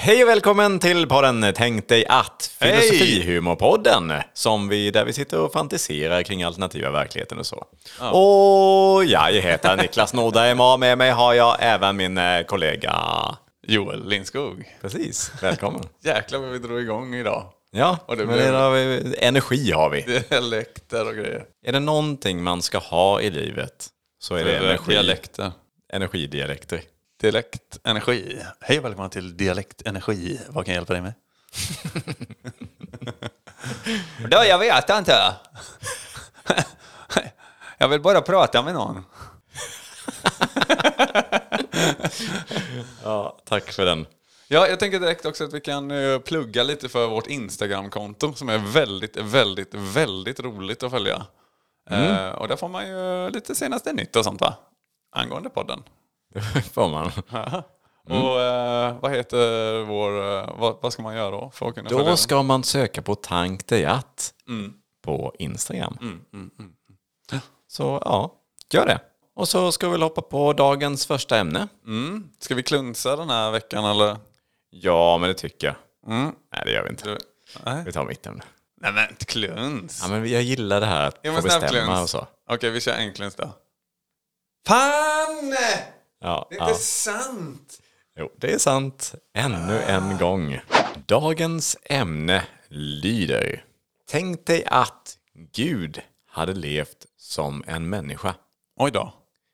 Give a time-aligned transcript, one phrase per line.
[0.00, 5.52] Hej och välkommen till podden Tänk dig att, filosofihumorpodden, som vi, där vi sitter och
[5.52, 7.66] fantiserar kring alternativa verkligheten och så.
[8.00, 12.94] Och jag heter Niklas Nordheim och med mig har jag även min eh, kollega...
[13.66, 14.76] Joel Lindskog.
[14.80, 15.82] Precis, välkommen.
[16.04, 17.44] Jäklar vad vi drog igång idag.
[17.70, 20.22] Ja, Och det men blev- det har vi, energi har vi.
[20.30, 21.44] Dialekter och grejer.
[21.66, 23.86] Är det någonting man ska ha i livet
[24.20, 25.52] så är det Eller energi, dialekter.
[25.92, 26.80] energidialekter.
[27.20, 28.42] Dialekt, energi.
[28.60, 30.40] Hej och välkommen till Dialekt, energi.
[30.48, 31.14] Vad kan jag hjälpa dig med?
[34.30, 35.34] Då, jag vet inte.
[37.78, 39.04] Jag vill bara prata med någon.
[43.04, 44.06] Ja, tack för den.
[44.48, 48.48] Ja, jag tänker direkt också att vi kan eh, plugga lite för vårt Instagramkonto som
[48.48, 51.26] är väldigt, väldigt, väldigt roligt att följa.
[51.90, 54.54] Eh, och där får man ju lite senaste nytt och sånt va?
[55.12, 55.82] Angående podden.
[56.34, 56.40] Det
[56.72, 57.10] får man.
[58.08, 60.38] Och eh, vad heter vår...
[60.38, 62.16] eh, vad, vad ska man göra då för att kunna Då den?
[62.16, 64.34] ska man söka på Tank att
[65.04, 65.98] på Instagram.
[67.68, 68.34] Så ja,
[68.72, 69.00] gör det.
[69.36, 71.68] Och så ska vi väl hoppa på dagens första ämne.
[71.86, 72.28] Mm.
[72.38, 74.16] Ska vi klunsa den här veckan eller?
[74.70, 75.76] Ja, men det tycker jag.
[76.06, 77.18] Nej, det gör vi inte.
[77.64, 78.42] Nej, Vi tar mitt ämne.
[78.80, 80.00] Nej men kluns.
[80.02, 82.26] Ja, men jag gillar det här att Ja, få bestämma och så.
[82.50, 83.52] Okej, vi kör en kluns då.
[84.66, 85.54] Fan!
[86.20, 86.68] Ja, Det är ja.
[86.68, 87.82] inte sant!
[88.18, 89.14] Jo, det är sant.
[89.34, 90.60] Ännu en gång.
[91.06, 93.64] Dagens ämne lyder.
[94.10, 95.18] Tänk dig att
[95.52, 98.34] Gud hade levt som en människa.
[98.76, 99.12] Oj då.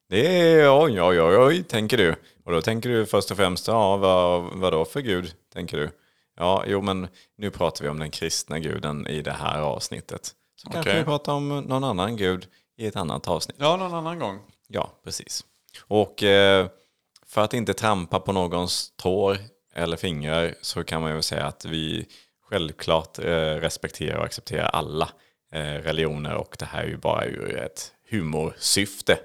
[0.09, 2.15] Det är oj, oj, oj, oj, tänker du.
[2.45, 5.91] Och då tänker du först och främst, ja, vad, vad då för Gud, tänker du?
[6.37, 10.35] Ja, jo, men nu pratar vi om den kristna guden i det här avsnittet.
[10.57, 11.01] Så kanske Okej.
[11.01, 13.57] vi pratar om någon annan gud i ett annat avsnitt.
[13.61, 14.39] Ja, någon annan gång.
[14.69, 15.45] Ja, precis.
[15.81, 16.67] Och eh,
[17.27, 19.39] för att inte trampa på någons tår
[19.75, 22.07] eller fingrar så kan man ju säga att vi
[22.49, 23.25] självklart eh,
[23.55, 25.09] respekterar och accepterar alla
[25.53, 29.19] eh, religioner och det här är ju bara ur ett humorsyfte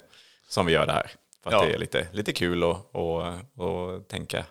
[0.48, 1.12] som vi gör det här.
[1.44, 1.66] För att Ja.
[1.66, 3.24] det är lite, lite kul att och,
[3.56, 4.46] och tänka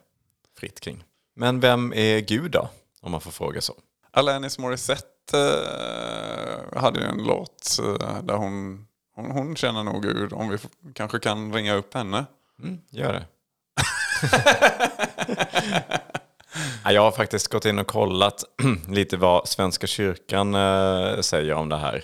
[0.59, 1.05] fritt kring.
[1.35, 2.69] Men vem är Gud då?
[3.01, 3.75] Om man får fråga så.
[4.11, 5.39] Alanis Morissette
[6.77, 7.79] hade ju en låt
[8.23, 8.88] där hon,
[9.19, 10.33] hon, hon känner nog Gud.
[10.33, 10.59] Om vi
[10.95, 12.25] kanske kan ringa upp henne.
[12.63, 13.27] Mm, gör det.
[16.85, 18.45] Ja, Jag har faktiskt gått in och kollat
[18.89, 22.03] lite vad Svenska kyrkan eh, säger om det här.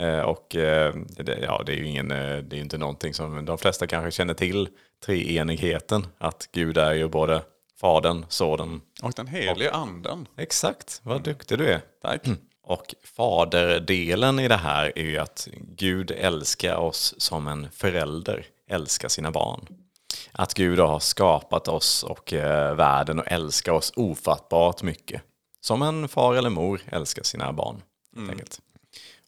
[0.00, 3.44] Eh, och eh, det, ja, det är ju ingen, eh, det är inte någonting som
[3.44, 4.68] de flesta kanske känner till.
[5.06, 7.42] Treenigheten, att Gud är ju både
[7.80, 8.80] Fadern, Sonen.
[9.02, 10.28] Och den helige anden.
[10.36, 11.80] Exakt, vad duktig du är.
[12.02, 12.22] Tack.
[12.68, 19.08] Och faderdelen i det här är ju att Gud älskar oss som en förälder älskar
[19.08, 19.66] sina barn.
[20.32, 25.22] Att Gud har skapat oss och eh, världen och älskar oss ofattbart mycket.
[25.60, 27.82] Som en far eller mor älskar sina barn.
[28.30, 28.60] enkelt.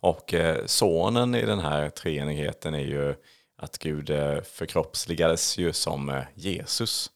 [0.00, 3.14] Och eh, sonen i den här treenigheten är ju
[3.56, 7.10] att Gud eh, förkroppsligades ju som Jesus.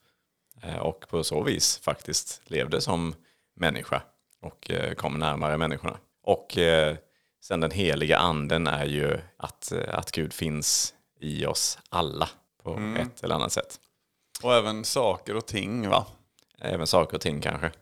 [0.81, 3.15] Och på så vis faktiskt levde som
[3.56, 4.03] människa
[4.41, 5.99] och kom närmare människorna.
[6.22, 6.97] Och eh,
[7.43, 12.28] sen den heliga anden är ju att, eh, att Gud finns i oss alla
[12.62, 13.81] på ett eller annat sätt.
[14.43, 16.06] Och även saker och ting va?
[16.59, 17.72] Även saker och ting kanske.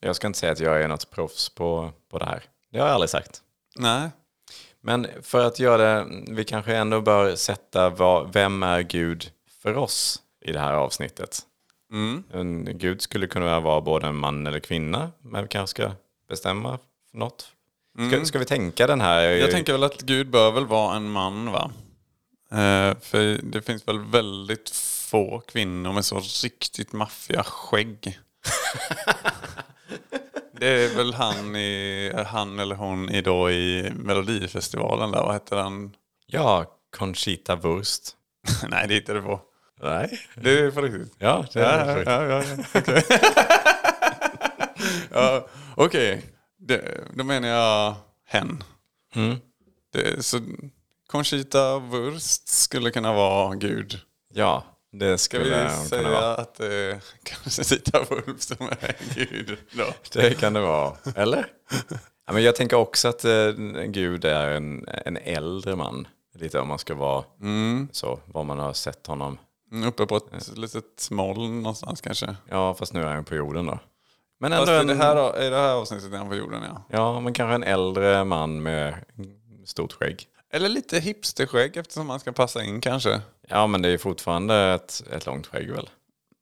[0.00, 2.42] Jag ska inte säga att jag är något proffs på, på det här.
[2.72, 3.42] Det har jag aldrig sagt.
[3.76, 4.10] Nej.
[4.80, 9.30] Men för att göra det, vi kanske ändå bör sätta vad, vem är Gud
[9.62, 11.40] för oss i det här avsnittet.
[12.32, 15.92] En Gud skulle kunna vara både en man eller kvinna, men vi kanske ska
[16.28, 16.78] bestämma
[17.12, 17.52] något.
[18.08, 19.20] Ska, ska vi tänka den här?
[19.22, 21.70] Jag tänker väl att Gud bör väl vara en man va?
[22.50, 24.70] Eh, för det finns väl väldigt
[25.10, 28.18] få kvinnor med så riktigt maffiga skägg.
[30.52, 35.56] det är väl han, i, han eller hon i, då i Melodifestivalen där, vad heter
[35.56, 35.94] den?
[36.26, 38.10] Ja, Conchita Wurst.
[38.68, 39.40] Nej det hittar du på.
[39.82, 40.20] Nej.
[40.34, 41.14] Det är på riktigt.
[41.18, 43.04] Ja, det Ja, är ja, ja, ja, okej.
[45.12, 46.22] ja, Okej,
[46.68, 47.94] Det- då menar jag
[48.26, 48.62] hen.
[49.92, 50.40] Det, så
[51.06, 54.00] Conchita Wurst skulle kunna vara Gud.
[54.34, 56.34] Ja, det Ska skulle vi hon kunna säga vara.
[56.34, 57.00] att det är
[57.44, 59.84] Conchita Wurst som är Gud då?
[60.12, 60.96] Det kan det vara.
[61.14, 61.46] Eller?
[62.26, 63.48] Ja, men jag tänker också att eh,
[63.86, 66.08] Gud är en, en äldre man.
[66.34, 67.24] Lite om man ska vara
[67.92, 69.38] så, vad man har sett honom
[69.72, 72.36] Mm, Uppe på ett litet moln någonstans kanske.
[72.48, 73.78] Ja, fast nu är han på jorden då.
[74.38, 76.62] Men Fast ändå i en, det här, i det här avsnittet är han på jorden
[76.62, 76.84] ja.
[76.88, 78.94] ja, men kanske en äldre man med
[79.64, 80.28] stort skägg.
[80.50, 83.20] Eller lite hipsterskägg eftersom han ska passa in kanske.
[83.48, 85.90] Ja, men det är fortfarande ett, ett långt skägg väl?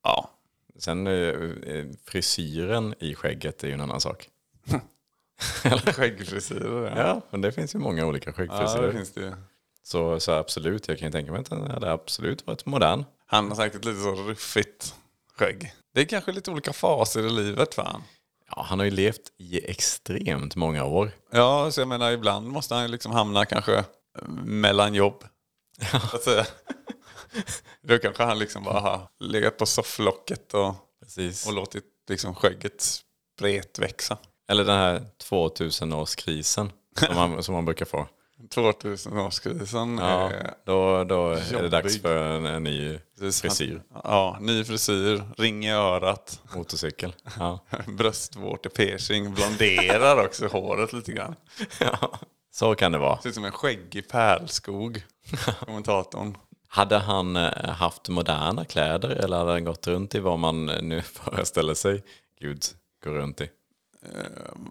[0.03, 0.31] Ja.
[0.79, 4.29] Sen eh, eh, frisyren i skägget är ju en annan sak.
[5.87, 7.07] Skäggfrisyrer ja.
[7.07, 8.87] Ja, men det finns ju många olika Ja, skäggfrisyrer.
[8.87, 9.33] det finns det ju.
[9.83, 13.05] så, så absolut, jag kan ju tänka mig att den hade absolut varit modern.
[13.27, 14.95] Han har säkert lite så ruffigt
[15.37, 15.73] skägg.
[15.97, 18.03] Det är kanske lite olika faser i livet han.
[18.51, 21.11] Ja, han har ju levt i extremt många år.
[21.33, 23.85] Ja, så jag menar ibland måste han liksom hamna kanske
[24.45, 25.25] mellan jobb.
[26.11, 26.47] Så att säga.
[27.83, 31.47] Då kanske han liksom bara har legat på sofflocket och, Precis.
[31.47, 34.19] och låtit liksom skägget spretväxa.
[34.49, 36.71] Eller den här 2000-årskrisen
[37.07, 38.09] som man, som man brukar få.
[38.55, 39.99] 2000-årskrisen.
[40.01, 41.71] Ja, är- då, då är det Jobbig.
[41.71, 42.99] dags för en, en ny
[43.33, 43.83] frisyr.
[44.05, 47.15] Ja, ny frisyr, ring i örat, Motorcykel.
[47.39, 47.61] Ja.
[47.87, 51.35] bröstvårtepiercing, blonderar också håret lite grann.
[51.81, 52.19] ja,
[52.55, 53.19] så kan det vara.
[53.21, 55.03] Ser ut som en skäggig pärlskog,
[55.67, 56.37] kommentatorn.
[56.69, 61.03] Hade han eh, haft moderna kläder eller hade han gått runt i vad man nu
[61.03, 62.03] föreställer sig
[62.41, 62.63] Gud
[63.05, 63.49] går runt i?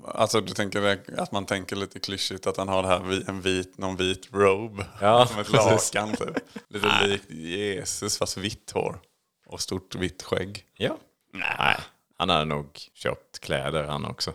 [0.05, 3.77] Alltså du tänker att man tänker lite klyschigt att han har det här en vit,
[3.77, 4.85] någon vit robe.
[5.01, 6.37] Ja, som ett lakan typ.
[6.67, 8.99] Lite likt Jesus fast vitt hår.
[9.47, 10.65] Och stort vitt skägg.
[10.77, 10.97] Ja.
[11.33, 11.77] Nej,
[12.17, 14.33] han hade nog köpt kläder han också.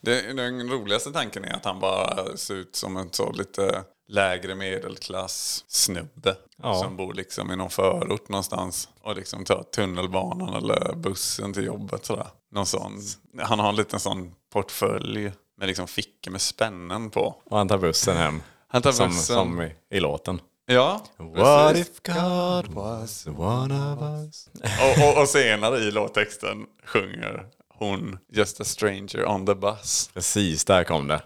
[0.00, 4.54] Det, den roligaste tanken är att han bara ser ut som en så lite lägre
[4.54, 6.36] medelklass snubbe.
[6.62, 6.82] Ja.
[6.82, 8.88] Som bor liksom i någon förort någonstans.
[9.02, 12.28] Och liksom tar tunnelbanan eller bussen till jobbet sådär.
[12.52, 13.00] Någon sån.
[13.42, 17.36] Han har en liten sån portfölj med liksom fickor med spännen på.
[17.44, 18.42] Och han tar bussen hem.
[18.68, 19.36] Han tar som, bussen.
[19.36, 20.40] som i, i låten.
[20.66, 21.88] Ja, What precis.
[21.88, 24.48] if God was one of us?
[24.62, 27.46] Och, och, och senare i låttexten sjunger
[27.78, 30.10] hon Just a stranger on the bus.
[30.14, 31.20] Precis, där kom det.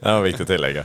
[0.00, 0.84] det var viktigt att tillägga.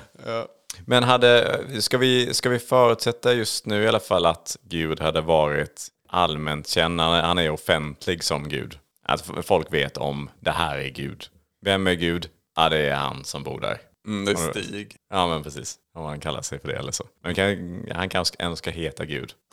[0.85, 5.21] Men hade, ska, vi, ska vi förutsätta just nu i alla fall att Gud hade
[5.21, 8.79] varit allmänt känd, han är- offentlig som Gud.
[9.05, 11.25] Att folk vet om det här är Gud.
[11.65, 12.29] Vem är Gud?
[12.55, 13.77] Ja, det är han som bor där.
[14.07, 14.95] Mm, det är Stig.
[15.09, 15.75] Ja, men precis.
[15.95, 17.03] Om han kallar sig för det eller så.
[17.23, 19.33] Men kan, han kanske ändå ska heta Gud.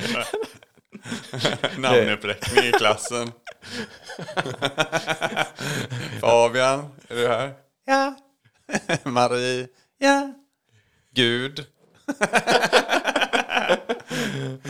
[1.78, 3.32] Namnuppräkning i klassen.
[6.20, 7.52] Fabian, är du här?
[7.86, 8.14] Ja.
[9.10, 9.68] Marie?
[9.98, 10.32] Ja.
[11.14, 11.66] Gud?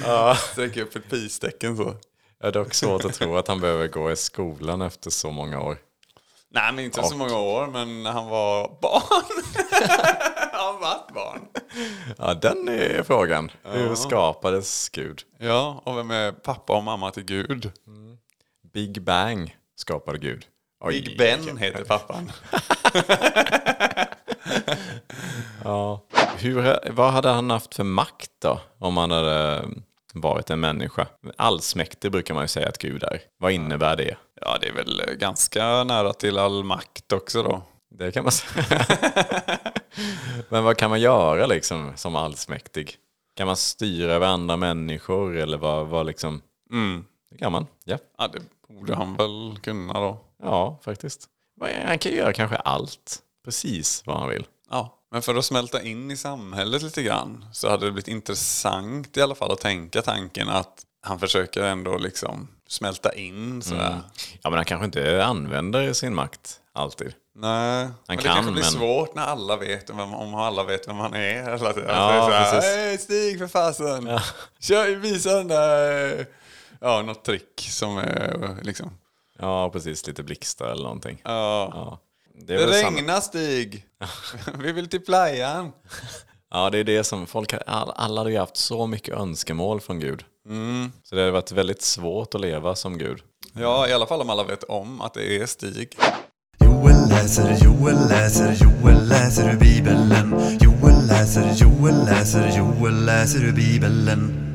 [0.05, 0.35] ja.
[0.35, 1.95] Sträcker upp ett pistecken så.
[2.41, 5.61] Det är dock svårt att tro att han behöver gå i skolan efter så många
[5.61, 5.79] år.
[6.53, 9.43] Nej, men inte så många år, men när han var barn.
[10.83, 11.49] Han var barn.
[12.19, 13.51] Ja, den är frågan.
[13.63, 15.23] Hur skapades Gud?
[15.39, 17.73] Ja, och vem är pappa och mamma till Gud?
[18.73, 20.47] Big Bang skapade Gud.
[20.81, 22.33] Oj, Big Ben heter pappan.
[25.65, 26.05] Ja.
[26.39, 28.61] Hur, vad hade han haft för makt då?
[28.79, 29.65] Om han hade
[30.15, 31.07] varit en människa?
[31.37, 33.21] Allsmäktig brukar man ju säga att Gud är.
[33.39, 34.17] Vad innebär det?
[34.41, 37.63] Ja, det är väl ganska nära till all makt också då.
[37.91, 38.87] Det kan man säga.
[40.49, 42.97] Men vad kan man göra liksom som allsmäktig?
[43.37, 46.43] Kan man styra över andra människor eller vad, vad liksom?
[46.73, 47.05] Mm.
[47.31, 47.99] Det kan man, ja.
[48.19, 50.21] Ja, det borde han väl kunna då.
[50.43, 51.29] Ja, faktiskt.
[51.87, 53.19] Han kan göra kanske allt.
[53.45, 54.47] Precis vad han vill.
[54.71, 59.17] Ja, men för att smälta in i samhället lite grann så hade det blivit intressant
[59.17, 64.01] i alla fall att tänka tanken att han försöker ändå liksom smälta in sådär.
[64.43, 67.15] Ja, men han kanske inte använder sin makt alltid.
[67.41, 70.89] Nej, men det kan, kanske blir men- svårt när alla vet vem, om alla vet
[70.89, 71.43] vem han är.
[71.43, 71.89] Hela tiden.
[71.89, 72.71] Ja, Ja, så här, precis.
[72.71, 74.19] Hej Stig för fasen!
[74.61, 76.27] Kör, visa den där...
[76.81, 78.91] Ja, något trick som är liksom...
[79.39, 80.07] Ja, precis.
[80.07, 81.21] Lite blixtar eller någonting.
[81.25, 81.71] Ja.
[81.75, 81.99] Ja.
[82.47, 83.85] Det Det samma- regnar Stig!
[84.59, 85.73] Vi vill till playan!
[86.51, 89.81] Ja, det är det som folk har, all- alla hade ju haft så mycket önskemål
[89.81, 90.25] från Gud.
[90.47, 90.93] Mm.
[91.05, 93.23] Så det hade varit väldigt svårt att leva som Gud.
[93.55, 95.99] Ja, i alla fall om alla vet om att det är Stig.
[97.23, 100.15] Läser, Joel läser, Joel läser ur Bibeln.
[100.61, 104.05] Joel läser, Joel läser, Joel läser ur Bibeln.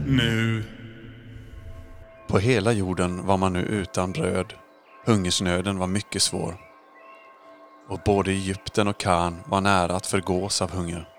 [0.08, 0.64] Nu.
[2.28, 4.54] På hela jorden var man nu utan bröd.
[5.06, 6.58] Hungersnöden var mycket svår.
[7.90, 11.10] Och både Egypten och Kan var nära att förgås av hunger.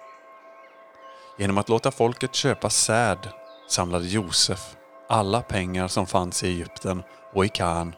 [1.38, 3.28] Genom att låta folket köpa säd
[3.68, 4.76] samlade Josef
[5.08, 7.02] alla pengar som fanns i Egypten
[7.34, 7.94] och i Kan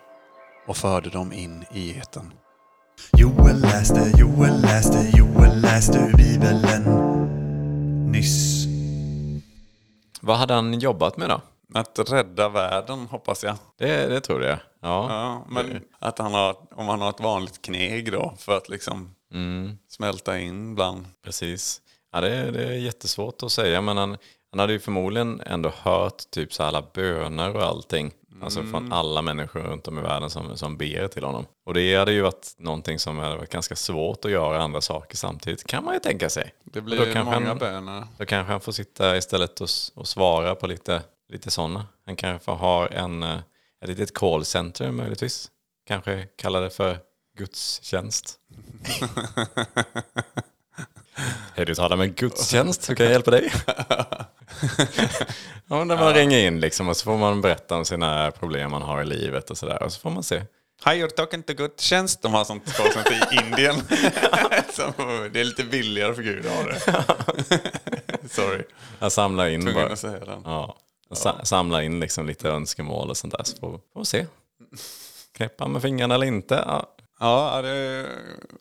[0.67, 2.33] och förde dem in i eten.
[3.13, 6.85] Joel läste, Joel läste, Joel läste ur Bibeln.
[8.13, 8.67] Nyss.
[10.21, 11.41] Vad hade han jobbat med då?
[11.75, 13.57] Att rädda världen hoppas jag.
[13.79, 14.59] Det, det tror jag.
[14.83, 15.07] Ja.
[15.11, 19.15] Ja, men att han har, om han har ett vanligt kneg då för att liksom
[19.89, 21.07] smälta in bland.
[21.25, 21.81] Precis.
[22.13, 24.17] Ja, det, är- det är jättesvårt att säga, men han,
[24.51, 28.13] han hade ju förmodligen ändå hört typ så alla böner och allting.
[28.43, 31.47] Alltså från alla människor runt om i världen som, som ber till honom.
[31.67, 35.17] Och det hade ju varit någonting som hade varit ganska svårt att göra andra saker
[35.17, 36.55] samtidigt, kan man ju tänka sig.
[36.65, 38.07] Det Och blir då många han, böner.
[38.19, 41.87] Då kanske han får sitta istället och, och svara på lite, lite sådana.
[42.07, 43.39] Han kanske får ha en, eh,
[43.83, 45.51] ett litet callcenter möjligtvis.
[45.87, 46.99] Kanske kalla det för
[47.39, 48.35] gudstjänst.
[51.55, 52.91] Hej, du talar med gudstjänst.
[52.91, 53.53] Hur kan jag hjälpa dig?
[53.67, 54.27] ja,
[55.67, 58.83] men när man ringer in liksom och så får man berätta om sina problem man
[58.83, 59.83] har i livet och sådär.
[59.83, 60.43] Och så får man se.
[60.85, 62.23] Hi, you're talking to gudstjänst.
[62.23, 63.75] De har sånt callcenter i Indien.
[64.73, 64.93] Så
[65.33, 66.81] det är lite billigare för Gud att ha det.
[68.31, 68.63] Sorry.
[68.99, 69.93] Jag samlar in bara.
[69.93, 70.43] att säga den.
[70.45, 70.77] Ja.
[71.13, 73.45] Sa- Samla in liksom lite önskemål och sånt där.
[73.45, 73.57] Så
[73.93, 74.27] får vi se.
[75.37, 76.65] Knäppa med fingrarna eller inte.
[76.67, 76.95] Ja.
[77.21, 78.07] Ja, det är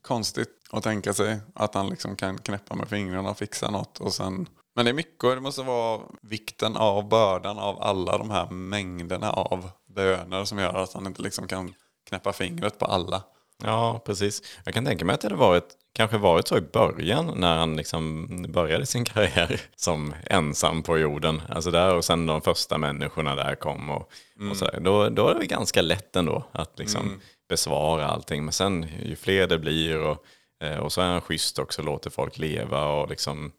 [0.01, 3.99] konstigt att tänka sig att han liksom kan knäppa med fingrarna och fixa något.
[3.99, 4.47] Och sen...
[4.75, 8.49] Men det är mycket och det måste vara vikten av bördan av alla de här
[8.49, 11.73] mängderna av böner som gör att han inte liksom kan
[12.09, 13.23] knäppa fingret på alla.
[13.63, 14.41] Ja, precis.
[14.65, 17.75] Jag kan tänka mig att det hade varit, kanske varit så i början när han
[17.75, 21.41] liksom började sin karriär som ensam på jorden.
[21.49, 24.11] Alltså där och sen de första människorna där kom och,
[24.51, 24.79] och sådär.
[24.79, 28.43] Då, då är det ganska lätt ändå att liksom besvara allting.
[28.45, 30.25] Men sen ju fler det blir och,
[30.63, 33.51] eh, och så är han schysst också, låter folk leva och liksom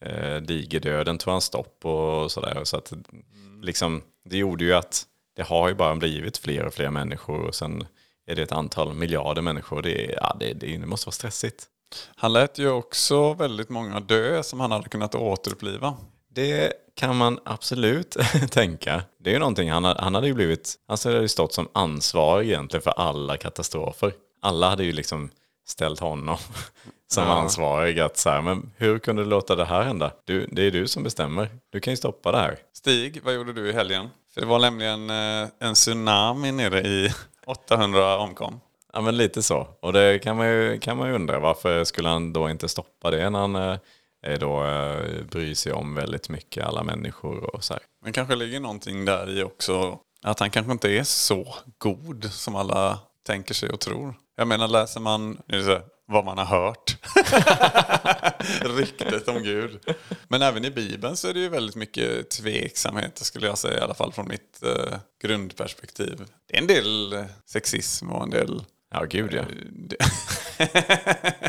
[0.00, 2.60] eh, digerdöden tog han stopp och sådär.
[2.64, 2.92] Så att
[3.62, 7.54] liksom, det gjorde ju att det har ju bara blivit fler och fler människor och
[7.54, 7.86] sen
[8.26, 9.82] är det ett antal miljarder människor.
[9.82, 11.66] Det, ja, det, det måste vara stressigt.
[12.16, 15.96] Han lät ju också väldigt många dö som han hade kunnat återuppliva.
[16.28, 18.16] Det kan man absolut
[18.50, 19.02] tänka.
[19.18, 21.68] Det är ju någonting, han, ha- han hade ju blivit, han hade ju stått som
[21.72, 24.12] ansvarig egentligen för alla katastrofer.
[24.42, 25.30] Alla hade ju liksom
[25.66, 26.36] ställt honom
[27.08, 30.12] som ansvarig att så här, men hur kunde du låta det här hända?
[30.24, 31.50] Du, det är du som bestämmer.
[31.72, 32.58] Du kan ju stoppa det här.
[32.72, 34.08] Stig, vad gjorde du i helgen?
[34.34, 37.12] För det var nämligen eh, en tsunami nere i
[37.46, 38.60] 800 omkom.
[38.92, 39.68] Ja men lite så.
[39.82, 43.10] Och det kan man ju, kan man ju undra varför skulle han då inte stoppa
[43.10, 43.78] det när han eh,
[44.22, 47.82] är då, eh, bryr sig om väldigt mycket alla människor och så här.
[48.02, 52.56] Men kanske ligger någonting där i också att han kanske inte är så god som
[52.56, 54.14] alla tänker sig och tror.
[54.36, 56.96] Jag menar läser man här, vad man har hört.
[58.78, 59.80] Ryktet om Gud.
[60.28, 63.80] Men även i Bibeln så är det ju väldigt mycket tveksamhet skulle jag säga i
[63.82, 66.24] alla fall från mitt eh, grundperspektiv.
[66.48, 69.42] Det är en del eh, sexism och en del Ja gud ja.
[69.70, 69.96] det-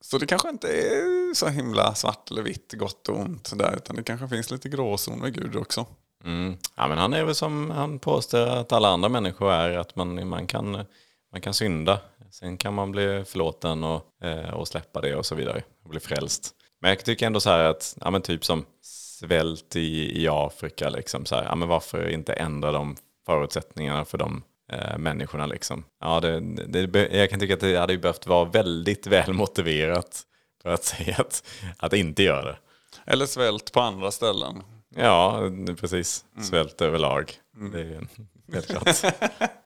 [0.00, 3.96] så det kanske inte är så himla svart eller vitt, gott och ont där, utan
[3.96, 5.86] det kanske finns lite gråzon med Gud också.
[6.24, 6.56] Mm.
[6.76, 9.78] Ja men han är väl som han påstår att alla andra människor är.
[9.78, 10.84] Att man, man, kan,
[11.32, 12.00] man kan synda.
[12.30, 15.62] Sen kan man bli förlåten och, eh, och släppa det och så vidare.
[15.84, 16.54] Och bli frälst.
[16.80, 20.88] Men jag tycker ändå så här att, ja men typ som svält i, i Afrika
[20.88, 21.44] liksom så här.
[21.44, 22.96] Ja men varför inte ändra de
[23.26, 24.42] förutsättningarna för de
[24.72, 25.84] eh, människorna liksom.
[26.00, 26.40] Ja det,
[26.86, 30.22] det, jag kan tycka att det hade behövt vara väldigt väl motiverat
[30.62, 31.44] för att säga att,
[31.76, 32.58] att inte göra det.
[33.06, 34.62] Eller svält på andra ställen.
[34.96, 35.50] Ja,
[35.80, 36.24] precis.
[36.40, 37.32] Svält överlag.
[37.72, 38.06] Det är
[38.52, 39.14] helt klart.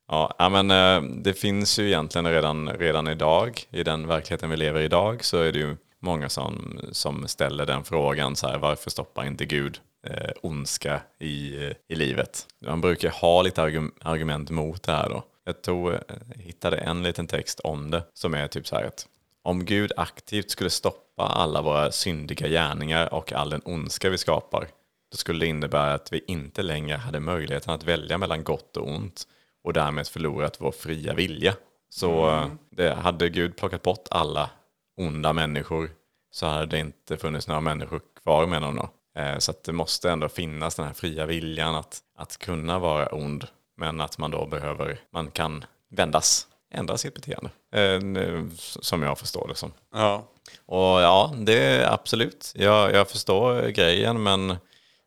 [0.08, 4.80] ja, men eh, det finns ju egentligen redan, redan idag, i den verkligheten vi lever
[4.80, 8.90] i idag, så är det ju många som, som ställer den frågan så här, varför
[8.90, 12.46] stoppar inte Gud eh, ondska i, eh, i livet?
[12.66, 15.22] Man brukar ha lite argum- argument mot det här då.
[15.44, 15.98] Jag tog, eh,
[16.36, 19.06] hittade en liten text om det som är typ så här att
[19.42, 24.68] om Gud aktivt skulle stoppa alla våra syndiga gärningar och all den ondska vi skapar,
[25.10, 28.88] då skulle det innebära att vi inte längre hade möjligheten att välja mellan gott och
[28.88, 29.26] ont
[29.64, 31.54] och därmed förlorat vår fria vilja.
[31.88, 34.50] Så eh, det, hade Gud plockat bort alla
[34.96, 35.90] onda människor
[36.32, 38.76] så hade det inte funnits några människor kvar med honom.
[39.14, 39.20] då.
[39.20, 43.46] Eh, Så det måste ändå finnas den här fria viljan att, att kunna vara ond.
[43.76, 47.50] Men att man då behöver, man kan vändas, ändra sitt beteende.
[47.72, 49.72] Eh, Som jag förstår det som.
[49.94, 50.24] Ja.
[50.66, 52.52] Och ja, det är absolut.
[52.54, 54.56] Jag, jag förstår grejen men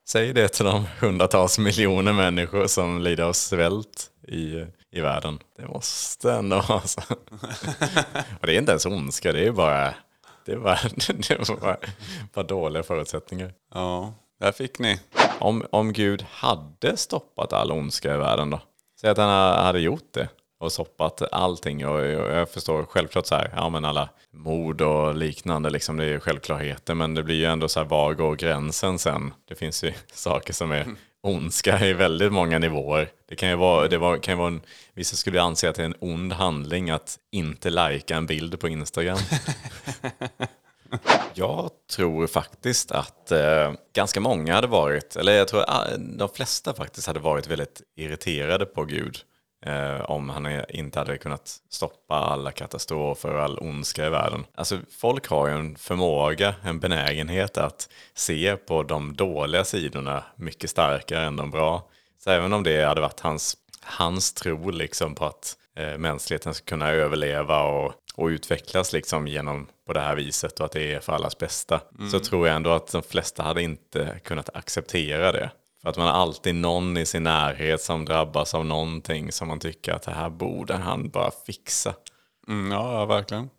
[0.05, 5.39] säg det till de hundratals miljoner människor som lider av svält i, i världen.
[5.57, 7.01] Det måste ändå vara så.
[8.39, 9.93] Och det är inte ens ondska, det är bara,
[10.45, 11.77] det är bara, det är bara,
[12.33, 13.53] bara dåliga förutsättningar.
[13.74, 15.00] ja, där fick ni.
[15.39, 18.62] Om, om Gud hade stoppat all ondska i världen då?
[19.01, 19.29] Säg att han
[19.65, 20.29] hade gjort det.
[20.63, 21.88] Och soppat allting.
[21.88, 26.10] Och jag förstår självklart så här, ja men alla mord och liknande, liksom, det är
[26.10, 26.93] ju självklarheter.
[26.93, 29.34] Men det blir ju ändå så här, var går gränsen sen?
[29.48, 30.88] Det finns ju saker som är
[31.24, 33.12] ondska i väldigt många nivåer.
[33.29, 34.62] Det kan ju vara, det var, kan ju vara en,
[34.93, 38.67] vissa skulle anse att det är en ond handling att inte lajka en bild på
[38.67, 39.17] Instagram.
[41.34, 46.74] Jag tror faktiskt att eh, ganska många hade varit, eller jag tror ah, de flesta
[46.74, 49.17] faktiskt hade varit väldigt irriterade på Gud.
[49.65, 54.46] Eh, om han inte hade kunnat stoppa alla katastrofer och all ondska i världen.
[54.55, 60.70] Alltså folk har ju en förmåga, en benägenhet att se på de dåliga sidorna mycket
[60.70, 61.89] starkare än de bra.
[62.24, 66.65] Så även om det hade varit hans, hans tro liksom på att eh, mänskligheten ska
[66.65, 71.00] kunna överleva och, och utvecklas liksom genom på det här viset och att det är
[71.00, 71.82] för allas bästa.
[72.12, 75.50] Så tror jag ändå att de flesta hade inte kunnat acceptera det.
[75.84, 79.60] För att man har alltid någon i sin närhet som drabbas av någonting som man
[79.60, 81.94] tycker att det här borde han bara fixa.
[82.48, 83.50] Mm, ja, verkligen.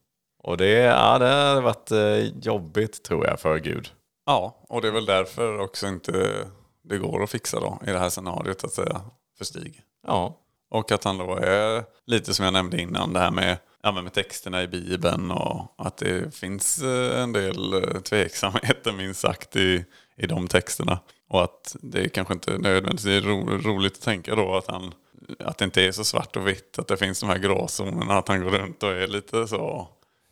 [0.43, 3.89] Och det, ja, det har varit eh, jobbigt tror jag för Gud.
[4.27, 6.45] Ja, och det är väl därför också inte
[6.85, 9.01] det går att fixa då i det här scenariot att säga
[9.39, 9.81] för Stig.
[10.07, 10.39] Ja,
[10.71, 14.13] Och att han då är lite som jag nämnde innan det här med, ja, med
[14.13, 19.85] texterna i Bibeln och att det finns eh, en del eh, tveksamheter minst sagt i,
[20.17, 20.99] i de texterna.
[21.29, 24.95] Och att det kanske inte nödvändigtvis är ro, roligt att tänka då att han
[25.39, 28.29] att det inte är så svart och vitt, att det finns de här gråzonerna, att
[28.29, 29.89] han går runt och är lite så,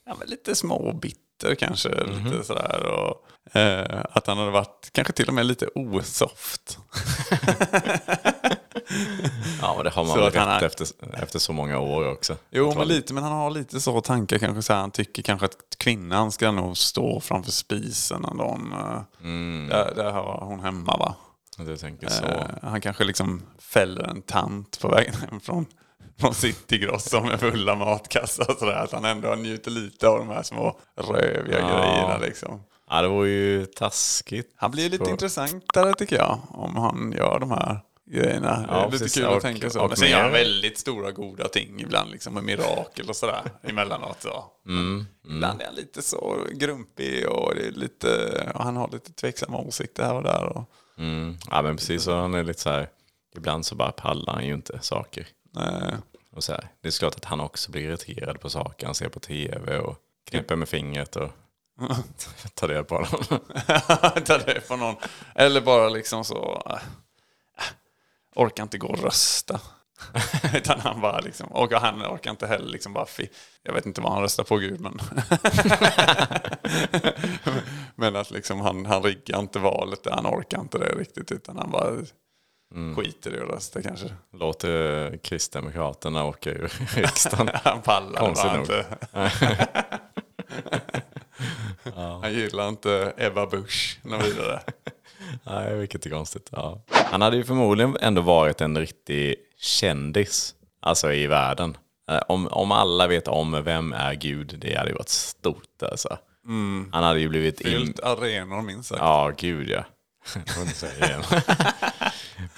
[0.06, 2.86] ja men lite småbitter kanske, lite sådär.
[2.86, 6.78] Och, eh, att han hade varit kanske till och med lite osoft.
[9.60, 10.86] ja och det har man Så väl rätt är- efter,
[11.22, 12.36] efter så många år också.
[12.50, 14.62] Jo, men lite, men han har lite så tankar kanske.
[14.62, 18.72] Så här, han tycker kanske att kvinnan ska nog stå framför spisen när de...
[18.72, 21.14] eh, Där, där har hon hemma va?
[21.58, 22.24] Jag tänker så.
[22.24, 25.66] Eh, han kanske liksom fäller en tant på vägen hem från,
[26.20, 28.56] från Citygross som är fulla matkassar.
[28.58, 31.68] Sådär, att han ändå njuter lite av de här små röviga Ja.
[31.78, 32.60] grejerna liksom.
[32.90, 34.52] Ja, det vore ju taskigt.
[34.56, 36.38] Han blir lite För- intressantare tycker jag.
[36.48, 37.80] Om han gör de här
[38.18, 38.66] grejerna.
[38.68, 39.14] Ja, det är lite precis.
[39.14, 39.80] kul Och- att tänka så.
[39.80, 42.10] och Men sen gör han väldigt stora goda ting ibland.
[42.10, 43.42] Liksom med mirakel och sådär.
[43.62, 44.22] emellanåt.
[44.22, 44.44] Så.
[44.68, 49.12] Mm, Ibland är han lite så grumpig och, det är lite, och han har lite
[49.12, 50.44] tveksamma åsikter här och där.
[50.44, 51.36] Och, Mm.
[51.50, 52.88] Ja men precis, så han är lite så här.
[53.36, 55.26] Ibland så bara pallar han ju inte saker.
[55.56, 55.94] eh,
[56.36, 58.86] Och så här, det är klart att han också blir irriterad på saker.
[58.86, 59.96] Han ser på tv och
[60.30, 61.30] knäpper med fingret och
[62.54, 63.24] tar det på honom.
[64.24, 64.94] ta det på någon.
[65.34, 66.62] Eller bara liksom så...
[68.34, 69.60] Orkar inte gå och rösta.
[70.54, 73.28] Utan han bara liksom, och han orkar inte heller liksom bara, fi,
[73.62, 74.98] jag vet inte vad han röstar på Gud men.
[77.94, 81.70] men att liksom han, han riggar inte valet, han orkar inte det riktigt utan han
[81.70, 81.90] bara
[82.96, 84.14] skiter i att rösta kanske.
[84.32, 87.50] Låter Kristdemokraterna åka ur riksdagen.
[87.64, 88.62] Han pallar Konstigt bara nog.
[88.62, 88.98] inte.
[91.94, 94.62] Han gillar inte Ebba Busch något vidare.
[95.44, 96.48] Nej, vilket är konstigt.
[96.52, 96.82] Ja.
[97.12, 100.54] Han hade ju förmodligen ändå varit en riktig kändis.
[100.80, 101.76] Alltså i världen.
[102.10, 106.18] Eh, Om, om alla vet om vem är Gud, det hade ju varit stort alltså.
[106.92, 107.70] Han hade ju blivit in...
[107.70, 109.00] Fyllt arenor minst sagt.
[109.00, 109.84] Ja, gud ja.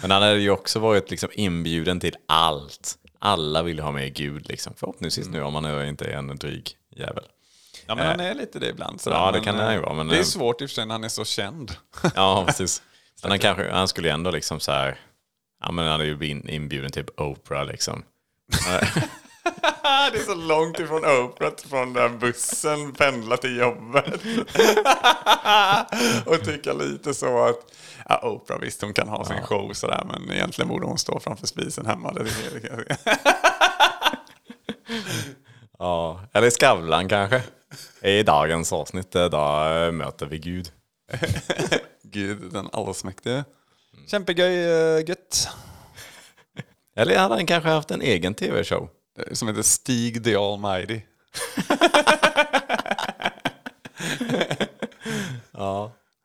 [0.00, 2.94] Men han hade ju också varit liksom inbjuden till allt.
[3.18, 4.72] Alla vill ha med Gud liksom.
[4.76, 7.24] Förhoppningsvis nu om han inte är en dryg jävel.
[7.86, 9.00] Ja men han är lite det ibland.
[9.00, 9.16] sådär.
[9.16, 10.70] Ja, det Men, kan han ju eh, vara, men, det är eh, svårt i och
[10.70, 11.72] för sig när han är så känd.
[12.14, 12.82] Ja, precis.
[13.24, 14.98] Men han, kanske, han skulle ju ändå liksom så här...
[15.60, 18.02] Ja, men han hade ju blivit inbjuden till Oprah liksom.
[20.12, 24.14] det är så långt ifrån Oprah från den bussen pendla till jobbet.
[26.26, 27.56] och tycka lite så att
[28.08, 31.46] ja, Oprah visst hon kan ha sin show sådär men egentligen borde hon stå framför
[31.46, 32.12] spisen hemma.
[32.12, 32.96] Det är,
[35.78, 37.42] Ja, eller Skavlan kanske.
[38.02, 40.70] I dagens avsnitt, där då eh, möter vi Gud.
[42.14, 43.44] Gud den allsmäktige.
[44.06, 44.66] Kämpegöj
[44.98, 45.48] uh, gött.
[46.96, 48.88] Eller hade han kanske haft en egen tv-show?
[49.18, 51.00] Eh, Som heter Stig the Almighty.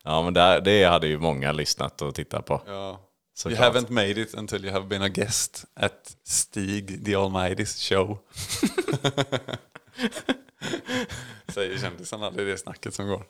[0.10, 2.62] Ja, men där, det hade ju många lyssnat och tittat på.
[2.68, 2.90] Ja.
[2.90, 2.98] You
[3.34, 3.76] Såklart.
[3.76, 8.18] haven't made it until you have been a guest at Stig the Almighty's show.
[11.48, 13.26] Säger kändisarna, det är det snacket som går.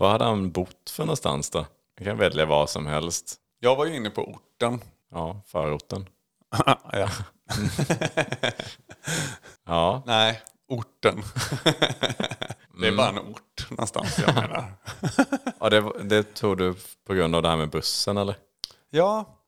[0.00, 1.66] Var hade han bott för någonstans då?
[1.96, 3.36] Jag kan välja vad som helst.
[3.58, 4.80] Jag var ju inne på orten.
[5.10, 6.08] Ja, förorten.
[6.92, 7.08] ja.
[9.66, 11.16] Ja, Nej, orten.
[12.80, 14.72] det är bara en ort någonstans jag menar.
[15.60, 16.74] ja det, det tog du
[17.06, 18.36] på grund av det här med bussen eller?
[18.90, 19.38] Ja,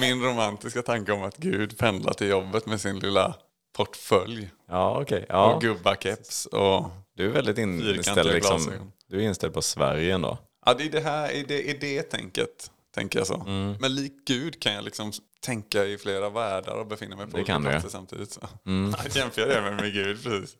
[0.00, 3.34] Min romantiska tanke om att Gud pendlar till jobbet med sin lilla
[3.76, 5.26] portfölj Ja, okej.
[5.28, 5.54] Ja.
[5.54, 6.90] och gubbakeps och...
[7.16, 8.92] Du är väldigt inställd, liksom.
[9.14, 10.38] Du är inställd på Sverige ändå.
[10.66, 13.40] Ja, det är det här, är det, är det tänket, tänker jag så.
[13.46, 13.76] Mm.
[13.80, 17.42] Men lik Gud kan jag liksom tänka i flera världar och befinna mig på Det
[17.42, 18.32] olika platser samtidigt.
[18.32, 18.40] Så.
[18.64, 20.56] Jag jämför det med, med Gud, precis.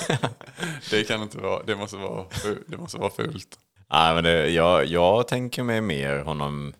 [0.90, 2.26] det kan inte vara, det måste vara,
[2.66, 3.58] det måste vara fult.
[3.90, 6.74] Nej, men det, jag, jag tänker mig mer honom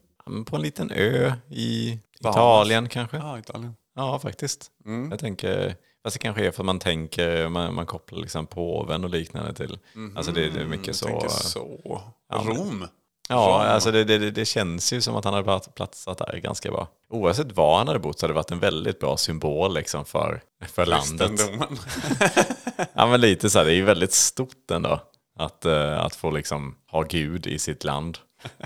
[0.46, 3.16] på en liten ö i Italien kanske.
[3.16, 3.74] Ja, Italien.
[3.96, 4.70] Ja, faktiskt.
[5.10, 9.04] Jag tänker, fast det kanske är för att man tänker, man, man kopplar liksom påven
[9.04, 9.78] och liknande till.
[10.16, 11.06] Alltså det, det är mycket så.
[11.06, 12.02] tänker så.
[12.32, 12.86] Rom.
[13.28, 16.70] Ja, alltså det, det, det känns ju som att han hade plats- platsat där ganska
[16.70, 16.88] bra.
[17.10, 20.42] Oavsett var han hade bott så hade det varit en väldigt bra symbol liksom för,
[20.66, 21.40] för landet.
[22.94, 25.00] Ja, men lite så här, det är ju väldigt stort ändå.
[25.38, 28.18] Att, eh, att få liksom ha Gud i sitt land.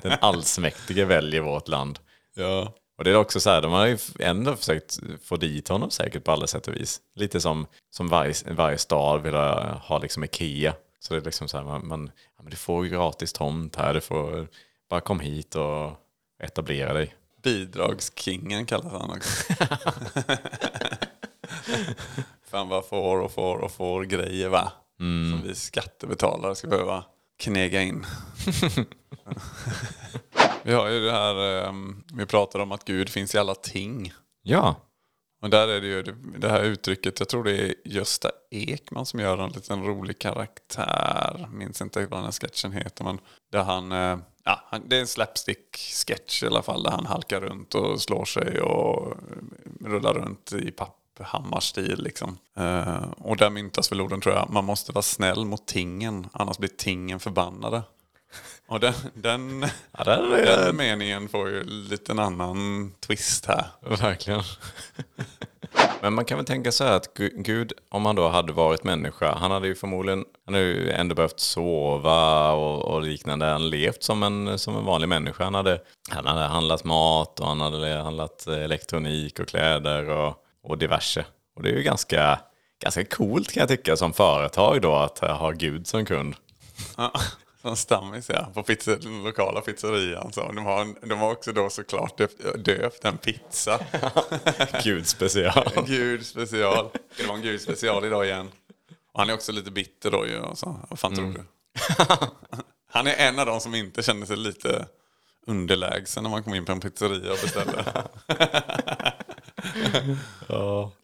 [0.03, 1.99] Den allsmäktige väljer vårt land.
[2.35, 2.73] ja.
[2.99, 6.25] Och det är också så här, de har ju ändå försökt få dit honom säkert
[6.25, 7.01] på alla sätt och vis.
[7.15, 10.75] Lite som, som varje, varje stad vill ha, ha liksom Ikea.
[11.01, 13.95] Så det är liksom så här, man, man, ja, men du får gratis tomt här,
[13.95, 14.49] du får
[14.91, 15.93] bara kom hit och
[16.43, 17.15] etablera dig.
[17.43, 19.55] Bidragskingen kallas han också.
[22.51, 24.73] Fan vad får och får och får grejer va?
[24.99, 27.05] Som vi skattebetalare ska behöva
[27.39, 28.03] knega in.
[30.63, 34.13] vi har ju det här, ehm, vi pratar om att Gud finns i alla ting.
[34.43, 34.77] Ja,
[35.43, 36.03] Och där är det ju
[36.39, 41.49] det, här uttrycket, jag tror det är Gösta Ekman som gör en liten rolig karaktär.
[41.53, 43.19] Minns inte vad den här sketchen heter men
[43.53, 47.75] där han, eh, ja, det är en slapstick-sketch i alla fall där han halkar runt
[47.75, 49.17] och slår sig och eh,
[49.85, 50.71] rullar runt i
[51.19, 52.39] papphammarstil liksom.
[52.57, 56.59] Eh, och där myntas väl orden tror jag, man måste vara snäll mot tingen annars
[56.59, 57.83] blir tingen förbannade.
[58.67, 59.61] Och den, den,
[59.93, 63.67] ja är den meningen får ju lite en annan twist här.
[63.81, 64.43] Verkligen.
[66.01, 68.85] Men man kan väl tänka så här att Gu- Gud, om han då hade varit
[68.85, 73.47] människa, han hade ju förmodligen, han hade ju ändå behövt sova och, och liknande.
[73.47, 75.45] Han levt som en, som en vanlig människa.
[75.45, 80.79] Han hade, han hade handlat mat och han hade handlat elektronik och kläder och, och
[80.79, 81.25] diverse.
[81.57, 82.41] Och det är ju ganska,
[82.83, 86.35] ganska coolt kan jag tycka som företag då att eh, ha Gud som kund.
[86.97, 87.13] Ja,
[87.63, 90.33] som stammis ja, på pizza, den lokala pizzerian.
[90.33, 93.81] Så de, har, de har också då såklart döpt, döpt en pizza.
[94.85, 95.71] Gud special.
[95.87, 96.89] Gud special.
[97.17, 98.51] Det vara en Gud special idag igen?
[99.13, 100.39] Och han är också lite bitter då ju.
[100.39, 100.77] och Så.
[100.89, 101.45] Vad fan tror du?
[102.91, 104.87] Han är en av de som inte känner sig lite
[105.47, 108.05] underlägsen när man kommer in på en pizzeria och beställer.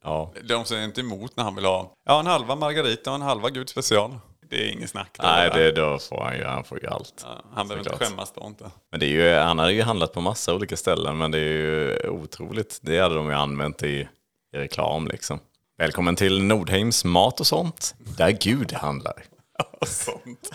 [0.03, 0.33] Ja.
[0.43, 3.51] De säger inte emot när han vill ha ja, en halva margarita och en halva
[3.51, 4.19] Gud special.
[4.51, 5.11] Det är ingen snack.
[5.19, 7.27] Då, Nej, det, då får han ju, han får ju allt.
[7.27, 8.71] Ja, han behöver inte skämmas då inte.
[8.91, 11.53] Men det är ju, han hade ju handlat på massa olika ställen, men det är
[11.53, 12.79] ju otroligt.
[12.83, 14.09] Det hade de ju använt i,
[14.55, 15.39] i reklam liksom.
[15.79, 19.25] Välkommen till Nordheims mat och sånt, där Gud handlar.
[19.81, 20.51] Och sånt.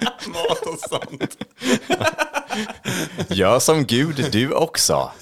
[0.26, 1.36] Mat och sånt.
[3.28, 5.12] Gör som Gud du också.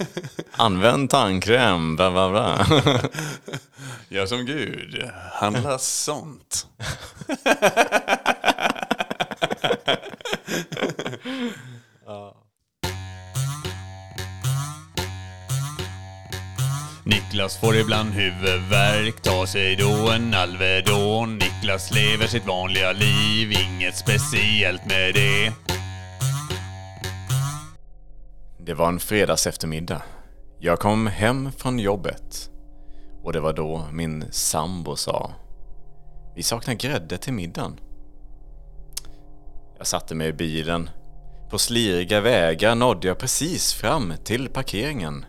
[0.52, 2.66] Använd tandkräm, bla bla bla.
[4.08, 5.10] Gör som Gud.
[5.32, 6.66] Handla sånt.
[17.28, 21.38] Niklas får ibland huvudvärk, tar sig då en Alvedon.
[21.38, 25.52] Niklas lever sitt vanliga liv, inget speciellt med det.
[28.58, 30.02] Det var en fredags eftermiddag.
[30.58, 32.50] Jag kom hem från jobbet.
[33.22, 35.32] Och det var då min sambo sa.
[36.36, 37.80] Vi saknar grädde till middagen.
[39.78, 40.90] Jag satte mig i bilen.
[41.50, 45.24] På sliriga vägar nådde jag precis fram till parkeringen.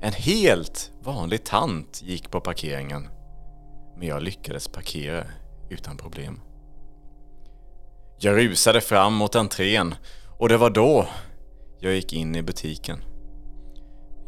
[0.00, 3.08] En helt vanlig tant gick på parkeringen.
[3.96, 5.24] Men jag lyckades parkera
[5.70, 6.40] utan problem.
[8.18, 9.94] Jag rusade fram mot entrén
[10.38, 11.08] och det var då
[11.80, 13.04] jag gick in i butiken.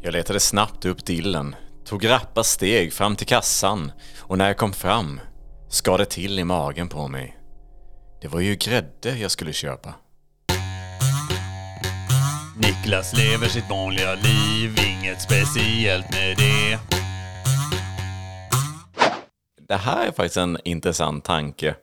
[0.03, 1.55] Jag letade snabbt upp dillen,
[1.85, 5.21] tog rappa steg fram till kassan och när jag kom fram
[5.69, 7.37] skar det till i magen på mig.
[8.23, 9.95] Det var ju grädde jag skulle köpa.
[12.57, 14.90] Niklas lever sitt vanliga liv,
[15.21, 16.79] inget speciellt med det.
[19.69, 21.75] Det här är faktiskt en intressant tanke.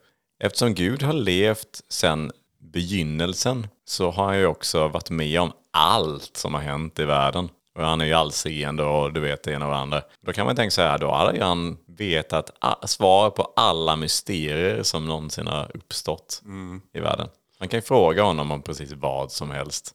[0.44, 6.38] Eftersom Gud har levt sedan begynnelsen så har han ju också varit med om allt
[6.38, 7.50] som har hänt i världen.
[7.76, 10.02] Och han är ju allseende och du vet det ena och det andra.
[10.22, 12.52] Då kan man tänka så här, då hade ju han vetat
[12.86, 16.42] svar på alla mysterier som någonsin har uppstått
[16.94, 17.28] i världen.
[17.60, 19.92] Man kan ju fråga honom om precis vad som helst.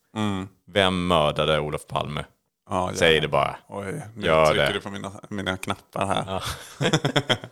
[0.66, 2.24] Vem mördade Olof Palme?
[2.70, 3.56] Ja, Säg det bara.
[3.68, 4.72] Oj, nu Gör trycker det.
[4.72, 6.44] du på mina, mina knappar här.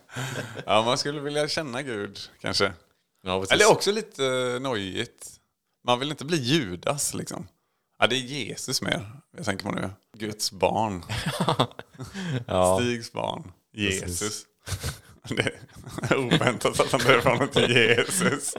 [0.65, 0.83] Ja.
[0.85, 2.73] man skulle vilja känna Gud kanske.
[3.23, 3.51] Ja, precis.
[3.53, 5.27] Eller också lite uh, nojigt.
[5.87, 7.47] Man vill inte bli Judas liksom.
[7.99, 9.11] Ja, det är Jesus mer.
[9.37, 9.89] Jag tänker på nu.
[10.17, 11.03] Guds barn.
[12.47, 12.79] ja.
[12.79, 13.51] Stigs barn.
[13.73, 14.43] Jesus.
[15.29, 15.51] Det
[16.09, 18.53] är oväntat att han döper honom till Jesus.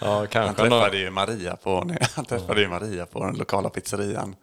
[0.00, 0.62] ja, Han kanske.
[0.62, 4.36] träffade ju Maria på, nej, han träffade ju Maria på den lokala pizzerian.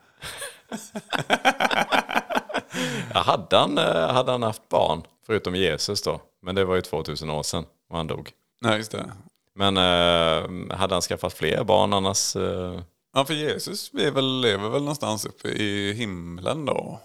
[3.13, 6.21] Ja, hade, han, eh, hade han haft barn, förutom Jesus då?
[6.41, 8.31] Men det var ju 2000 år sedan och han dog.
[8.61, 9.11] Nej, just det.
[9.55, 12.35] Men eh, hade han skaffat fler barn annars?
[12.35, 12.79] Eh,
[13.15, 16.99] Ja, för Jesus är väl, lever väl någonstans uppe i himlen då.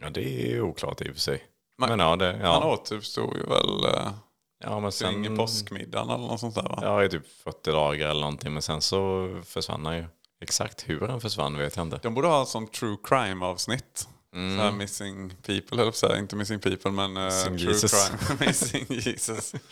[0.00, 1.42] ja, det är oklart i och för sig.
[1.78, 2.72] Men- Men ja, det, Han ja.
[2.72, 4.10] återuppstod ju väl eh,
[4.64, 6.78] ja men kring sen, påskmiddagen eller något sånt där va?
[6.82, 8.52] Ja, i typ 40 dagar eller någonting.
[8.52, 10.04] Men sen så försvann han ju.
[10.42, 12.00] Exakt hur han försvann vet jag inte.
[12.02, 14.08] De borde ha sånt true crime avsnitt.
[14.32, 16.18] Så här missing people, att säga.
[16.18, 17.92] Inte missing people men uh, Missing true Jesus.
[17.92, 18.18] crime.
[18.46, 19.52] missing Jesus.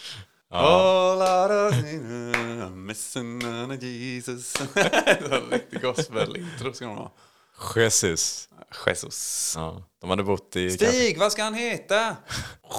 [0.51, 1.17] I'm
[2.87, 3.41] missing
[3.81, 4.55] Jesus.
[5.51, 7.13] Riktig gospel-intro ska de ha.
[7.77, 8.49] Jesus.
[8.87, 9.53] Jesus.
[9.57, 10.71] Ja, de hade bott i...
[10.71, 12.17] Stig, vad ska han heta?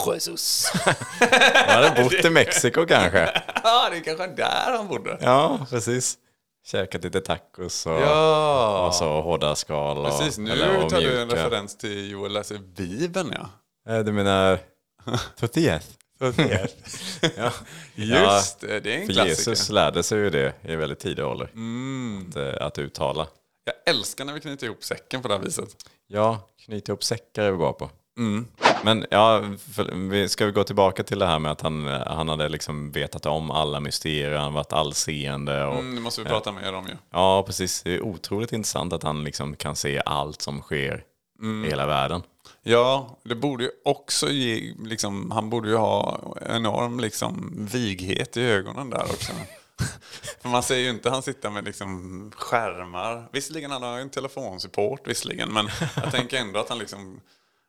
[0.07, 0.71] Jesus.
[1.19, 3.41] de hade bott i Mexiko kanske.
[3.63, 5.17] Ja, det är kanske där han bodde.
[5.21, 6.17] Ja, precis.
[6.65, 9.97] Käkat lite tacos och, Ja, och så hårda skal.
[9.97, 10.37] Och, precis.
[10.37, 13.49] Nu eller- tar du en referens till Joel läser Bibeln ja.
[13.93, 14.59] Eh, Du menar
[15.39, 15.89] tortillas?
[17.37, 17.51] ja.
[17.95, 19.29] Just det, det är en För klassiker.
[19.29, 21.49] Jesus lärde sig ju det i väldigt tidig ålder.
[21.53, 22.25] Mm.
[22.29, 23.27] Att, eh, att uttala.
[23.65, 25.69] Jag älskar när vi knyter ihop säcken på det här viset.
[26.07, 27.89] Ja, knyta ihop säckar är vi bra på.
[28.17, 28.47] Mm.
[28.83, 29.43] Men ja,
[29.73, 32.91] för, vi ska vi gå tillbaka till det här med att han, han hade liksom
[32.91, 35.65] vetat om alla mysterier, han varit allseende.
[35.65, 36.93] Och, Mm, det måste vi prata mer om ju.
[37.11, 37.83] Ja, precis.
[37.83, 41.03] Det är otroligt intressant att han liksom kan se allt som sker
[41.41, 41.65] Mm.
[41.65, 42.21] i hela världen.
[42.63, 46.19] Ja, det borde ju också ge, liksom, han borde ju ha
[46.49, 49.31] enorm liksom, vighet i ögonen där också.
[50.41, 53.29] För man ser ju inte han sitta med liksom, skärmar.
[53.31, 57.21] Visserligen han har ju en telefonsupport visserligen, men jag tänker ändå att han liksom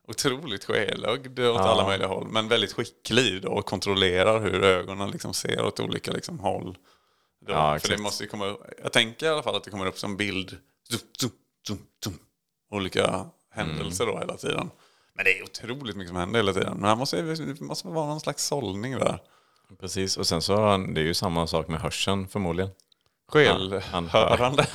[0.08, 2.28] otroligt skelögd åt alla möjliga håll.
[2.30, 6.78] Men väldigt skicklig då, och kontrollerar hur ögonen liksom ser åt olika liksom, håll.
[7.46, 7.52] Då.
[7.52, 10.16] Ja, För det måste komma, jag tänker i alla fall att det kommer upp som
[10.16, 10.56] bild.
[11.18, 11.30] Zoom,
[11.68, 12.18] zoom, zoom.
[12.70, 14.70] Olika händelser då hela tiden.
[15.14, 16.76] Men det är otroligt mycket som händer hela tiden.
[16.76, 19.18] Men här måste, det måste vara någon slags sållning där.
[19.80, 22.70] Precis, och sen så han, det är ju samma sak med hörseln förmodligen.
[23.28, 24.66] Skel, han hör.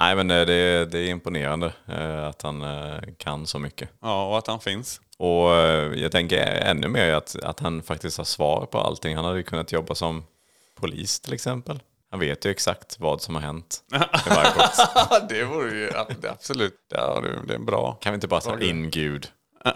[0.00, 3.88] Nej men eh, det, är- det är imponerande eh, att han eh, kan så mycket.
[4.02, 5.00] Ja, och att han finns.
[5.18, 5.48] Och
[5.98, 9.16] jag tänker ännu mer att, att han faktiskt har svar på allting.
[9.16, 10.24] Han hade ju kunnat jobba som
[10.80, 11.80] polis till exempel.
[12.10, 13.80] Han vet ju exakt vad som har hänt.
[14.26, 15.28] i varje brott.
[15.28, 17.92] det vore ju ja, absolut, det är, det är en bra.
[18.00, 19.28] Kan vi inte bara ta in Gud?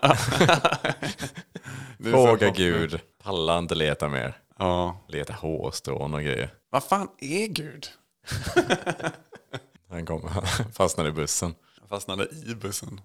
[2.04, 3.00] Fråga Gud.
[3.22, 4.37] Pallar inte leta mer.
[4.59, 5.04] Ja.
[5.09, 6.50] Leta hårstrån och grejer.
[6.70, 7.87] Vad fan är Gud?
[9.90, 10.31] Han kom,
[10.74, 11.55] fastnade i bussen.
[11.81, 13.01] Jag fastnade i bussen.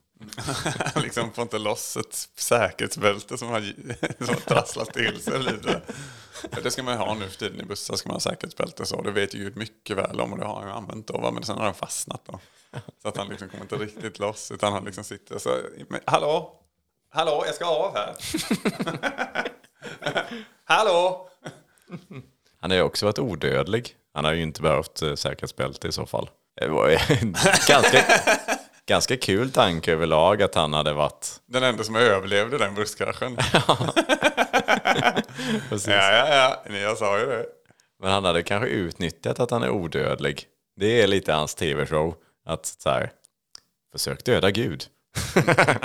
[0.93, 3.61] Han liksom får inte loss ett säkerhetsbälte som har,
[4.25, 5.81] som har trasslat till sig lite.
[6.63, 9.01] Det ska man ha nu för tiden i bussar, ska man ha säkerhetsbälte så.
[9.01, 11.31] Det vet ju Gud mycket väl om och det har han ju använt då.
[11.31, 12.39] Men sen har den fastnat då.
[13.01, 15.57] Så att han liksom kommer inte riktigt loss utan han liksom sitter så.
[15.89, 16.59] Men, hallå?
[17.09, 18.15] Hallå, jag ska av här.
[20.63, 21.29] hallå?
[22.59, 23.95] Han har ju också varit odödlig.
[24.13, 26.29] Han har ju inte behövt eh, säkerhetsbälte i så fall.
[26.61, 26.89] Det var
[27.69, 28.03] ganska,
[28.87, 31.27] ganska kul tanke överlag att han hade varit...
[31.45, 33.37] Den enda som överlevde den busskraschen.
[35.87, 36.75] Ja, ja, ja.
[36.77, 37.45] Jag sa ju det.
[38.01, 40.45] Men han hade kanske utnyttjat att han är odödlig.
[40.79, 42.15] Det är lite hans tv-show.
[42.45, 43.11] Att så här,
[43.91, 44.83] försök döda Gud.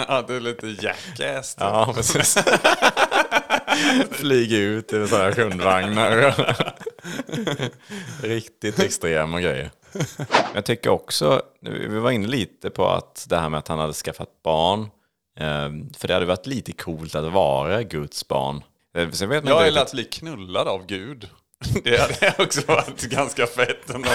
[0.09, 1.55] Ja, det är lite jackass.
[1.55, 1.63] typ.
[1.65, 2.39] Ja, precis.
[4.11, 6.35] Flyga ut i sådana här hundvagnar.
[8.23, 9.71] Riktigt extrema grejer.
[10.55, 13.93] Jag tycker också, vi var inne lite på att det här med att han hade
[13.93, 14.81] skaffat barn.
[15.41, 18.63] eh, För det hade varit lite coolt att vara Guds barn.
[18.97, 21.29] Eh, Sen vet man Jag inte eller att bli knullad av Gud.
[21.85, 24.09] Det hade också varit ganska fett ändå.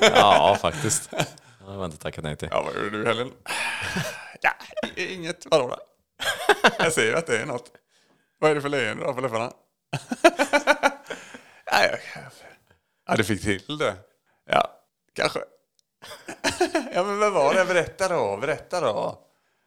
[0.00, 1.10] Ja, faktiskt.
[1.10, 2.48] Det var inte tackat nej till.
[2.50, 3.30] Ja, vad gjorde du i helgen?
[4.40, 4.50] Ja,
[4.96, 5.46] inget.
[5.50, 5.76] Vadå då?
[6.78, 7.64] Jag ser ju att det är något.
[8.40, 9.52] Vad är det för leende då på läpparna?
[13.06, 13.96] Ja, du fick till det.
[14.46, 14.70] Ja,
[15.12, 15.40] kanske.
[16.94, 17.64] Ja, men vad var det?
[17.64, 18.36] Berätta då.
[18.36, 19.18] Berätta då.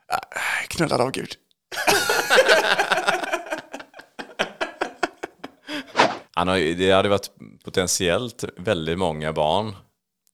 [0.08, 0.20] Ja,
[0.68, 1.36] Knullad av Gud.
[6.36, 7.30] Han har, det hade varit
[7.64, 9.76] potentiellt väldigt många barn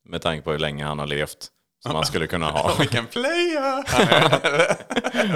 [0.06, 1.47] med tanke på hur länge han har levt.
[1.83, 2.73] Som man skulle kunna ha.
[2.79, 3.83] Vilken player!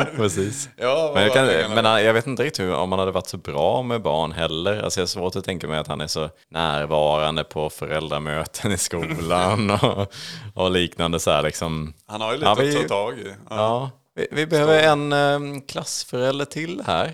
[0.15, 0.69] Precis.
[0.77, 3.37] Ja, Men jag, kan, men jag vet inte riktigt hur- om han hade varit så
[3.37, 4.83] bra med barn heller.
[4.83, 8.77] Alltså jag har svårt att tänka mig att han är så närvarande på föräldramöten i
[8.77, 10.13] skolan och,
[10.55, 11.19] och liknande.
[11.19, 11.93] Så här, liksom.
[12.07, 13.27] Han har ju lite Ja, vi- att ta tag i.
[13.49, 13.55] Ja.
[13.55, 17.13] Ja, vi, vi behöver en um, klassförälder till här.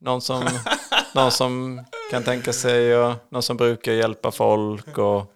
[0.00, 0.48] Någon som,
[1.14, 4.98] någon som kan tänka sig och någon som brukar hjälpa folk.
[4.98, 5.32] Och,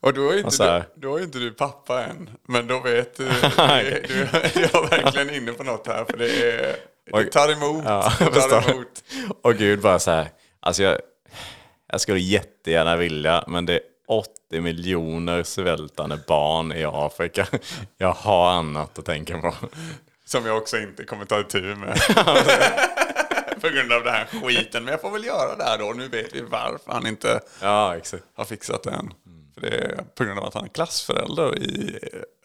[0.00, 0.84] Och då är, inte Och så här.
[0.94, 2.30] du, då är inte du pappa än.
[2.48, 4.22] Men då vet du, du, du
[4.64, 6.04] är verkligen inne på något här.
[6.04, 6.76] För det, är,
[7.12, 7.84] det tar emot.
[7.86, 9.04] Ja, tar emot.
[9.42, 10.28] och Gud bara så här.
[10.60, 10.98] Alltså jag,
[11.92, 17.46] jag skulle jättegärna vilja, men det är 80 miljoner svältande barn i Afrika.
[17.98, 19.54] Jag har annat att tänka på.
[20.24, 22.00] Som jag också inte kommer ta itu med.
[23.60, 24.84] på grund av den här skiten.
[24.84, 25.92] Men jag får väl göra det här då.
[25.96, 27.96] Nu vet vi varför han inte Ja,
[28.34, 29.12] har fixat det än.
[29.60, 31.98] Det är på grund av att han är klassförälder i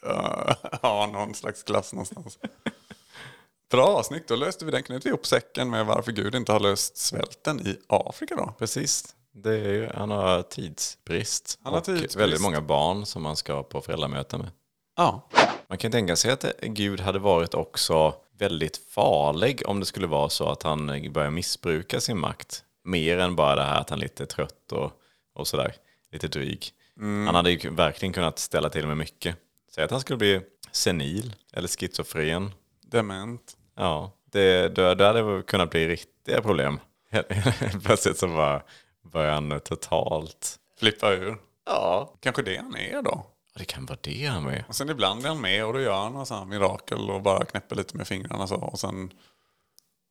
[0.06, 0.52] uh,
[0.82, 2.38] ja, någon slags klass någonstans.
[3.70, 4.28] Bra, snyggt.
[4.28, 4.82] Då löste vi den.
[4.82, 8.54] Knöt vi ihop säcken med varför Gud inte har löst svälten i Afrika då.
[8.58, 9.14] Precis.
[9.32, 11.58] Det är ju, han har tidsbrist.
[11.62, 12.16] Han har och tidsbrist.
[12.16, 14.50] väldigt många barn som man ska på föräldramöten med.
[14.96, 15.28] Ja.
[15.68, 20.28] Man kan tänka sig att Gud hade varit också väldigt farlig om det skulle vara
[20.28, 22.64] så att han börjar missbruka sin makt.
[22.84, 24.92] Mer än bara det här att han är lite trött och,
[25.34, 25.74] och sådär.
[26.12, 26.72] Lite dryg.
[27.00, 29.36] Han hade ju verkligen kunnat ställa till med mycket.
[29.70, 30.40] Säg att han skulle bli
[30.72, 32.50] senil eller schizofren.
[32.82, 33.56] Dement.
[33.74, 36.80] Ja, det, det, det hade väl kunnat bli riktiga problem.
[37.84, 38.62] Plötsligt så bara
[39.02, 40.58] börjar han totalt...
[40.78, 41.38] Flippa ur.
[41.66, 42.14] Ja.
[42.20, 43.26] Kanske det han är då.
[43.56, 44.64] Det kan vara det han är.
[44.68, 47.76] Och sen ibland är han med och då gör han här mirakel och bara knäpper
[47.76, 48.56] lite med fingrarna så.
[48.56, 49.12] Och sen,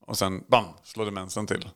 [0.05, 1.69] och sen bam, slår demensen till.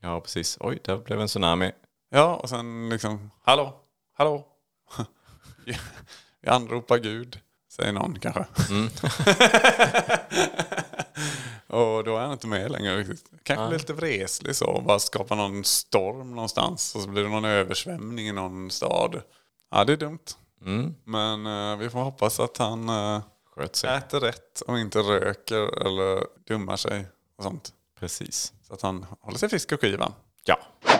[0.00, 0.58] Ja, precis.
[0.60, 1.72] Oj, där blev en tsunami.
[2.10, 3.81] Ja, och sen liksom, hallå,
[4.12, 4.46] hallå.
[6.40, 8.40] Vi anropar Gud, säger någon kanske.
[11.66, 13.24] och då är han inte med längre riktigt.
[13.42, 16.94] Kanske blir lite vreslig så, och bara skapar någon storm någonstans.
[16.94, 19.22] Och så blir det någon översvämning i någon stad.
[19.70, 20.18] Ja, det är dumt.
[21.04, 22.90] Men eh, vi får hoppas att han
[23.54, 23.96] Sköt sig.
[23.96, 27.72] äter rätt och inte röker eller dummar sig och sånt.
[27.98, 28.52] Precis.
[28.66, 30.12] Så att han håller sig frisk och skiva.
[30.44, 30.58] Ja.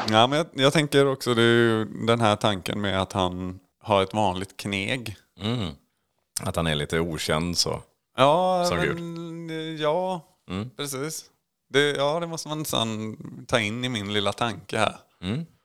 [0.08, 3.60] Ja, men jag, jag tänker också det är ju den här tanken med att han
[3.80, 5.16] har ett vanligt kneg.
[5.40, 5.70] Mm.
[6.42, 7.82] Att han är lite okänd så.
[8.16, 10.20] Ja, Som men, ja
[10.76, 11.24] precis.
[11.68, 13.16] Det, ja, det måste man nästan
[13.48, 14.96] ta in i min lilla tanke här.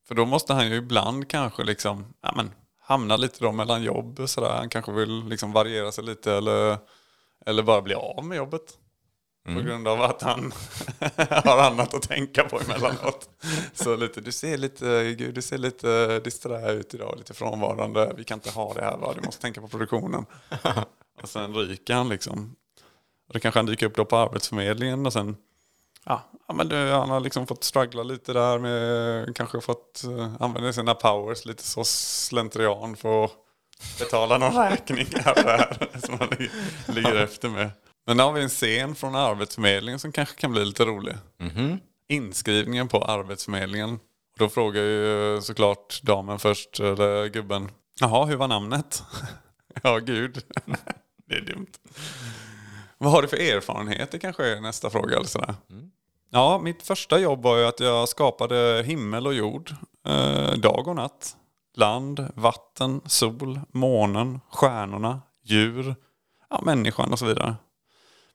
[0.08, 4.20] För då måste han ju ibland kanske liksom, ja, men, hamna lite då mellan jobb
[4.20, 4.50] och sådär.
[4.50, 6.78] Han kanske vill liksom variera sig lite eller,
[7.46, 8.78] eller bara bli av med jobbet.
[9.56, 10.54] På grund av att han
[11.46, 13.30] har annat att tänka på emellanåt.
[13.74, 18.14] Så lite, du ser lite, gud, du ser lite disträ ut idag, lite frånvarande.
[18.18, 20.26] Vi kan inte ha det här va, du måste tänka på produktionen.
[21.22, 22.56] Och sen ryker han liksom.
[23.28, 25.36] Och då kanske han dyker upp då på Arbetsförmedlingen och sen
[26.48, 30.74] Ja, men det, han har liksom fått struggla lite där med, kanske fått uh, använda
[30.74, 33.32] sina powers lite så slentrian för att
[34.00, 36.30] betala någon räkning här och där som han
[36.96, 37.72] ligger efter med.
[38.08, 41.16] Men nu har vi en scen från Arbetsförmedlingen som kanske kan bli lite rolig.
[42.10, 44.00] Inskrivningen på Arbetsförmedlingen.
[44.38, 49.04] Då frågar ju såklart damen först, eller gubben, jaha, hur var namnet?
[49.84, 50.44] ja, gud.
[51.30, 51.72] det är dumt.
[52.98, 55.16] Vad har du för erfarenheter kanske är nästa fråga.
[55.16, 55.56] Eller sådär.
[56.30, 59.72] Ja, mitt första jobb var ju att jag skapade himmel och jord.
[60.08, 61.38] Eh, dag och natt.
[61.76, 65.96] Land, vatten, sol, månen, stjärnorna, djur,
[66.50, 67.56] ja, människan och så vidare.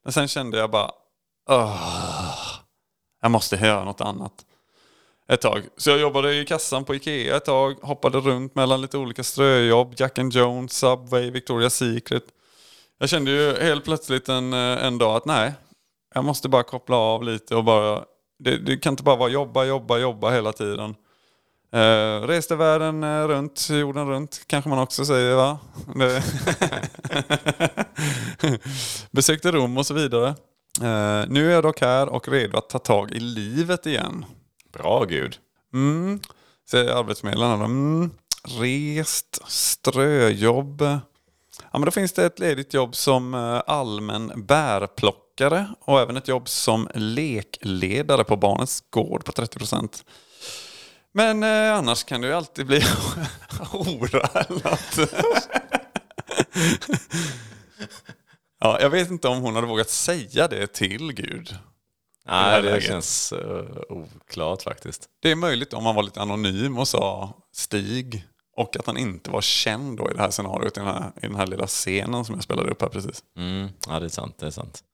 [0.05, 0.91] Men sen kände jag bara,
[1.51, 2.53] "Åh,
[3.23, 4.33] jag måste göra något annat.
[5.29, 5.63] Ett tag.
[5.77, 9.95] Så jag jobbade i kassan på Ikea ett tag, hoppade runt mellan lite olika ströjobb,
[9.97, 12.25] Jack and Jones, Subway, Victoria's Secret.
[12.99, 15.53] Jag kände ju helt plötsligt en, eh, en dag att nej,
[16.15, 18.05] jag måste bara koppla av lite och bara,
[18.39, 20.95] det, det kan inte bara vara jobba, jobba, jobba hela tiden.
[21.77, 25.59] Uh, reste världen eh, runt, jorden runt kanske man också säger va?
[29.11, 30.29] Besökte Rom och så vidare.
[30.81, 34.25] Eh, nu är jag dock här och redo att ta tag i livet igen.
[34.73, 35.37] Bra Gud.
[35.75, 36.21] Mm.
[36.71, 37.61] Säger arbetsförmedlaren.
[37.61, 38.11] Mm.
[38.61, 40.83] Rest, ströjobb.
[40.83, 41.01] Ja,
[41.73, 43.35] men då finns det ett ledigt jobb som
[43.67, 50.05] allmän bärplockare och även ett jobb som lekledare på barnets gård på 30 procent.
[51.13, 52.81] Men eh, annars kan det ju alltid bli
[53.61, 55.13] hora eller något.
[58.61, 61.57] ja, jag vet inte om hon hade vågat säga det till Gud.
[62.27, 62.85] Nej, det läget.
[62.85, 65.09] känns uh, oklart faktiskt.
[65.23, 68.27] Det är möjligt om man var lite anonym och sa Stig.
[68.57, 71.21] Och att han inte var känd då i det här scenariot, i den här, i
[71.21, 73.23] den här lilla scenen som jag spelade upp här precis.
[73.37, 74.39] Mm, ja, det är sant.
[74.39, 74.85] Det är sant.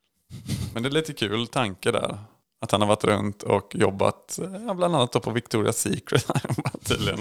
[0.74, 2.18] Men det är lite kul tanke där.
[2.60, 6.26] Att han har varit runt och jobbat, ja, bland annat på Victoria's Secret.
[6.84, 7.18] tydligen.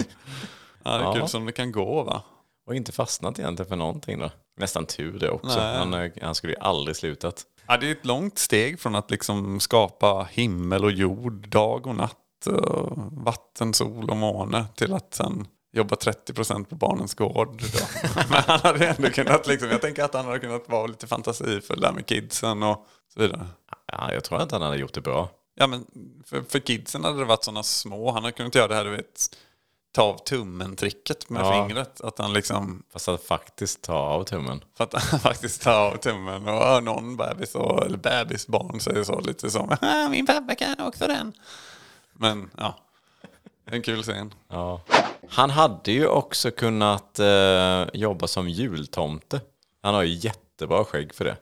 [0.82, 1.14] Ja, det är Ja.
[1.14, 2.22] kul som det kan gå va?
[2.66, 4.30] Och inte fastnat egentligen för någonting då.
[4.60, 5.60] Nästan tur det också.
[5.60, 7.42] Han, eh, han skulle ju aldrig slutat.
[7.66, 11.94] Ja, det är ett långt steg från att liksom skapa himmel och jord, dag och
[11.94, 17.62] natt, och vatten, sol och måne till att sen jobba 30% på barnens gård.
[17.72, 17.78] Då.
[18.30, 21.80] Men han hade ändå kunnat, liksom, jag tänker att han hade kunnat vara lite fantasifull
[21.80, 23.46] där med kidsen och så vidare.
[23.92, 25.28] Ja, jag tror inte han hade gjort det bra.
[25.54, 25.86] Ja, men
[26.26, 28.90] för, för kidsen hade det varit sådana små, han hade kunnat göra det här, du
[28.90, 29.36] vet,
[29.92, 31.52] ta av tummen-tricket med Ja.
[31.52, 32.00] fingret.
[32.00, 34.64] Att han liksom, Fast att faktiskt ta av tummen.
[34.76, 39.20] för att han faktiskt tar av tummen och någon bebis, och, eller bebisbarn säger så
[39.20, 41.32] lite som "Ah, min pappa kan också den.
[42.12, 42.78] Men ja,
[43.64, 44.34] en kul scen.
[44.48, 44.80] Ja.
[45.28, 49.40] Han hade ju också kunnat eh, jobba som jultomte.
[49.82, 51.36] Han har ju jättebra skägg för det.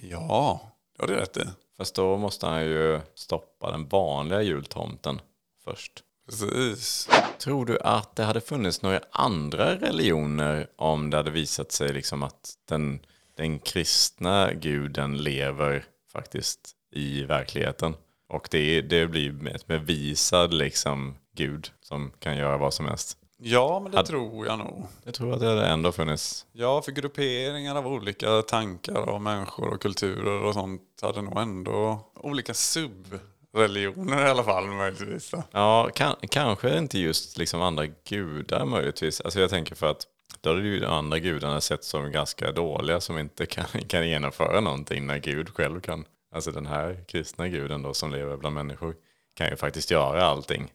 [0.00, 0.60] Ja,
[0.96, 1.40] det har du rätt i.
[1.80, 5.20] Fast då måste han ju stoppa den vanliga jultomten
[5.64, 5.92] först.
[6.26, 7.08] Precis.
[7.38, 12.22] Tror du att det hade funnits några andra religioner om det hade visat sig liksom
[12.22, 13.00] att den,
[13.36, 16.60] den kristna guden lever faktiskt
[16.92, 17.94] i verkligheten?
[18.28, 23.18] Och det, det blir ett bevisad liksom gud som kan göra vad som helst.
[23.42, 24.86] Ja, men det Hade- tror jag nog.
[25.04, 26.46] Jag tror att det hade ändå funnits.
[26.52, 32.00] Ja, för grupperingar av olika tankar och människor och kulturer och sånt hade nog ändå
[32.14, 35.30] olika subreligioner i alla fall möjligtvis.
[35.30, 35.42] Då.
[35.50, 39.20] Ja, kan, kanske inte just liksom andra gudar möjligtvis.
[39.20, 40.06] Alltså jag tänker för att
[40.40, 44.60] då hade ju de andra gudarna sett som ganska dåliga som inte kan, kan genomföra
[44.60, 46.04] någonting när Gud själv kan.
[46.34, 48.94] Alltså den här kristna guden då som lever bland människor
[49.36, 50.72] kan ju faktiskt göra allting.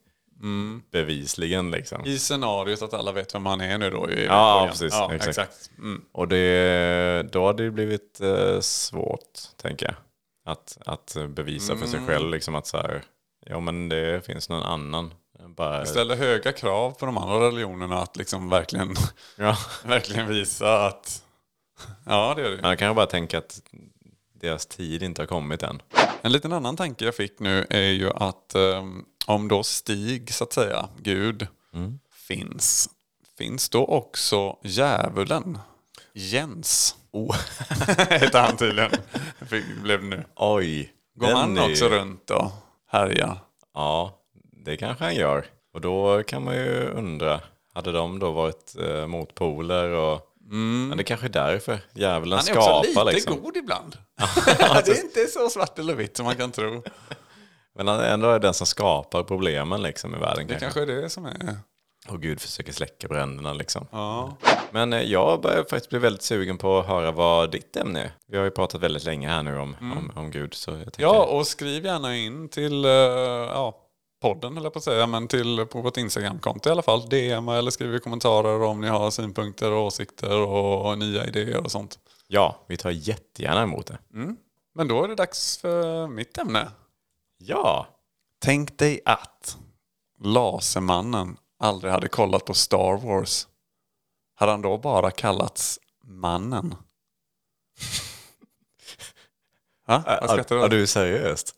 [0.92, 2.06] Bevisligen liksom.
[2.06, 4.10] I scenariot att alla vet vem han är nu då.
[4.10, 4.70] I Ja, början.
[4.70, 4.94] precis.
[4.94, 5.30] Ja, Exakt.
[5.30, 5.70] exakt.
[5.78, 6.02] Mm.
[6.12, 9.96] Och det, då hade det blivit eh, svårt, tänker jag.
[10.52, 13.04] Att, att bevisa för sig själv liksom att så här,
[13.46, 15.14] ja men det finns någon annan.
[15.48, 18.96] Bara, Det ställer höga krav på de andra religionerna att liksom verkligen,
[19.38, 19.58] ja.
[19.86, 21.24] verkligen visa att...
[22.06, 22.62] Ja, det är det.
[22.62, 23.62] Man kan ju bara tänka att
[24.34, 25.82] deras tid inte har kommit än.
[26.22, 30.44] En liten annan tanke jag fick nu är ju att ehm, om då Stig, så
[30.44, 31.48] att säga, Gud,
[32.28, 32.90] finns,
[33.38, 35.58] finns då också djävulen?
[36.14, 36.96] Jens.
[37.12, 37.36] Oh.
[38.10, 38.92] Heter han tydligen.
[39.50, 40.24] Fick, blev nu.
[40.36, 40.92] Oj.
[41.16, 42.52] Går han är- också runt och
[42.88, 43.38] härjar?
[43.74, 44.20] Ja,
[44.66, 45.46] det kanske han gör.
[45.74, 47.42] Och då kan man ju undra,
[47.74, 49.90] hade de då varit eh, motpoler?
[49.90, 53.42] Och, Men det kanske är därför djävulen Han är också skapar lite liksom.
[53.42, 53.98] god ibland.
[54.86, 56.84] det är inte så svart eller vitt som man kan tro.
[57.76, 60.82] Men han är ändå den som skapar problemen liksom i världen Det kanske.
[60.82, 61.58] är det som är...
[62.08, 63.88] Och Gud försöker släcka bränderna liksom.
[63.92, 64.38] Ja.
[64.72, 68.12] Men eh, jag börjar faktiskt bli väldigt sugen på att höra vad ditt ämne är.
[68.28, 70.54] Vi har ju pratat väldigt länge här nu om, om, om Gud.
[70.54, 73.76] Så jag tänker, ja, och skriv gärna in till eh, ja,
[74.22, 77.10] podden, eller på att säga, men till på vårt Instagramkonto i alla fall.
[77.10, 81.72] DM eller skriv i kommentarer om ni har synpunkter och åsikter och nya idéer och
[81.72, 82.00] sånt.
[82.28, 83.98] ja, vi tar jättegärna emot det.
[84.76, 86.68] Men då är det dags för mitt ämne.
[87.48, 87.88] Ja,
[88.40, 89.58] Tänk dig att
[90.20, 93.48] Lasermannen aldrig hade kollat på Star Wars.
[94.36, 96.76] Hade han då bara kallats Mannen?
[99.88, 100.04] Va?
[100.06, 100.72] Vad är, skrattar du är åt?
[100.72, 101.56] du seriöst?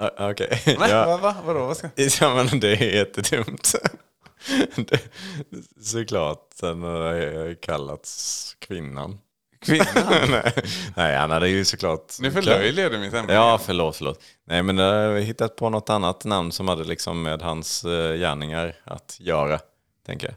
[0.00, 0.62] Ah, Okej.
[0.78, 1.06] Nej, ja.
[1.06, 1.36] va, va?
[1.44, 1.66] Vadå?
[1.66, 1.90] Vad ska...
[2.20, 3.74] ja, men det är jättedumt.
[4.76, 5.00] det,
[5.80, 9.18] såklart, sen har kallats kvinnan.
[9.64, 9.84] Kvinnan?
[10.96, 12.12] nej, han hade ju såklart...
[12.20, 13.32] Nu förlöjligar du mitt ämne.
[13.32, 14.22] Ja, förlåt, förlåt.
[14.46, 18.14] Nej, men jag har hittat på något annat namn som hade liksom med hans eh,
[18.16, 19.60] gärningar att göra,
[20.06, 20.36] tänker jag.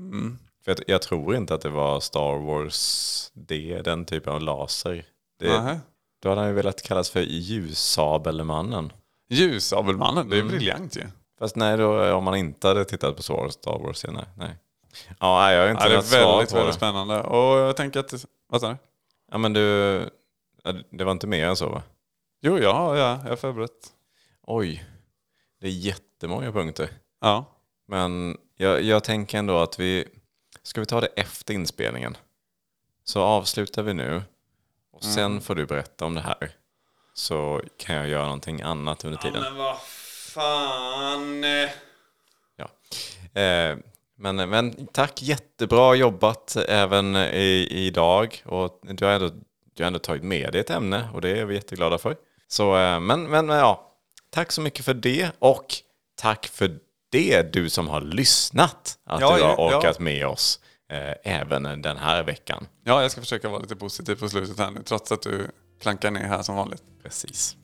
[0.00, 0.38] Mm.
[0.64, 5.04] För jag, jag tror inte att det var Star Wars, det, den typen av laser.
[5.40, 5.80] Det,
[6.22, 8.92] då hade han ju velat kallas för ljussabelmannen.
[9.30, 10.46] Ljusabelmannen, det Mm.
[10.48, 11.02] är briljant ju.
[11.38, 14.24] Fast nej, då, om man inte hade tittat på Star Star Wars, ja, nej.
[14.36, 14.56] nej.
[15.20, 16.76] Ja, jag har inte Ja, det är väldigt, på väldigt det.
[16.76, 17.20] spännande.
[17.20, 18.14] Och jag tänker att...
[18.48, 18.76] Vad sa du?
[19.30, 19.60] Ja, men du,
[20.64, 21.82] ja, det var inte mer än så va?
[22.40, 23.92] Jo, ja, ja, jag är förberett.
[24.42, 24.84] Oj,
[25.60, 26.90] det är jättemånga punkter.
[27.20, 27.44] Ja.
[27.86, 30.08] Men jag, jag tänker ändå att vi...
[30.62, 32.16] Ska vi ta det efter inspelningen?
[33.04, 34.22] Så avslutar vi nu.
[34.90, 36.50] Och sen får du berätta om det här.
[37.14, 39.42] Så kan jag göra någonting annat under tiden.
[39.42, 41.44] men vad fan...
[42.56, 42.70] Ja.
[43.40, 43.78] Eh,
[44.18, 48.42] men, men tack, jättebra jobbat även i, idag.
[48.44, 49.30] Och du har, ändå,
[49.74, 52.16] du har ändå tagit med dig ett ämne och det är vi jätteglada för.
[52.48, 53.94] Så, eh, men, men ja,
[54.30, 55.66] tack så mycket för det och
[56.16, 56.78] tack för
[57.10, 58.98] det du som har lyssnat.
[59.06, 59.76] Att Ja, du har ja, ja.
[59.78, 60.60] orkat med oss
[60.92, 62.66] eh, även den här veckan.
[62.84, 65.50] Ja, jag ska försöka vara lite positiv på slutet här nu, trots att du
[65.80, 66.82] klankar ner här som vanligt.
[67.02, 67.56] Precis.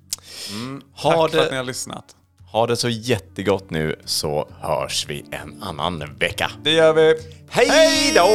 [0.97, 2.17] Tack Ha, för att ni det, har lyssnat.
[2.55, 6.51] Ha det så jättegott nu så hörs vi en annan vecka.
[6.63, 7.15] Det gör vi.
[7.49, 8.29] Hej då!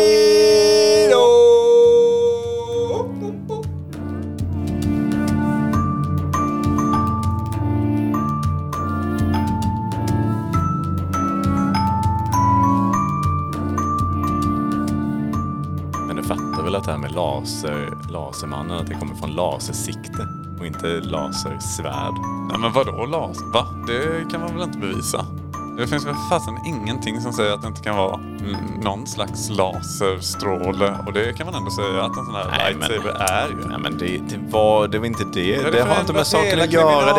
[16.08, 20.49] Men du fattar väl att det här med laser, lasermannen, att det kommer från lasersikte
[20.60, 22.14] och inte lasersvärd?
[22.50, 23.46] Nej men vadå laser?
[23.54, 23.66] Va?
[23.88, 25.26] Det kan man väl inte bevisa?
[25.78, 28.18] Det finns väl fasen ingenting som säger att det inte kan vara
[28.84, 30.98] någon slags laserstråle.
[31.06, 33.56] Och det kan man ändå säga att en sån här Nej, men- lightsaber är ju.
[33.68, 35.50] Nej men det, det, var, det var inte det.
[35.50, 37.06] Ja, det har inte med saken att göra.
[37.06, 37.12] Det,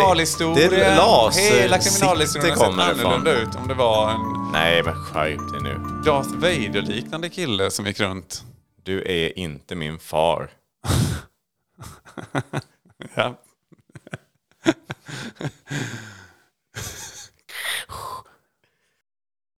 [0.68, 4.20] det är lasersikte Hela kriminalhistorien kommer sett det annorlunda ut om det var en
[4.52, 5.80] Nej men skärp dig nu.
[6.04, 8.44] Darth Vader-liknande kille som gick runt.
[8.82, 10.48] Du är inte min far.
[13.16, 13.38] Ja.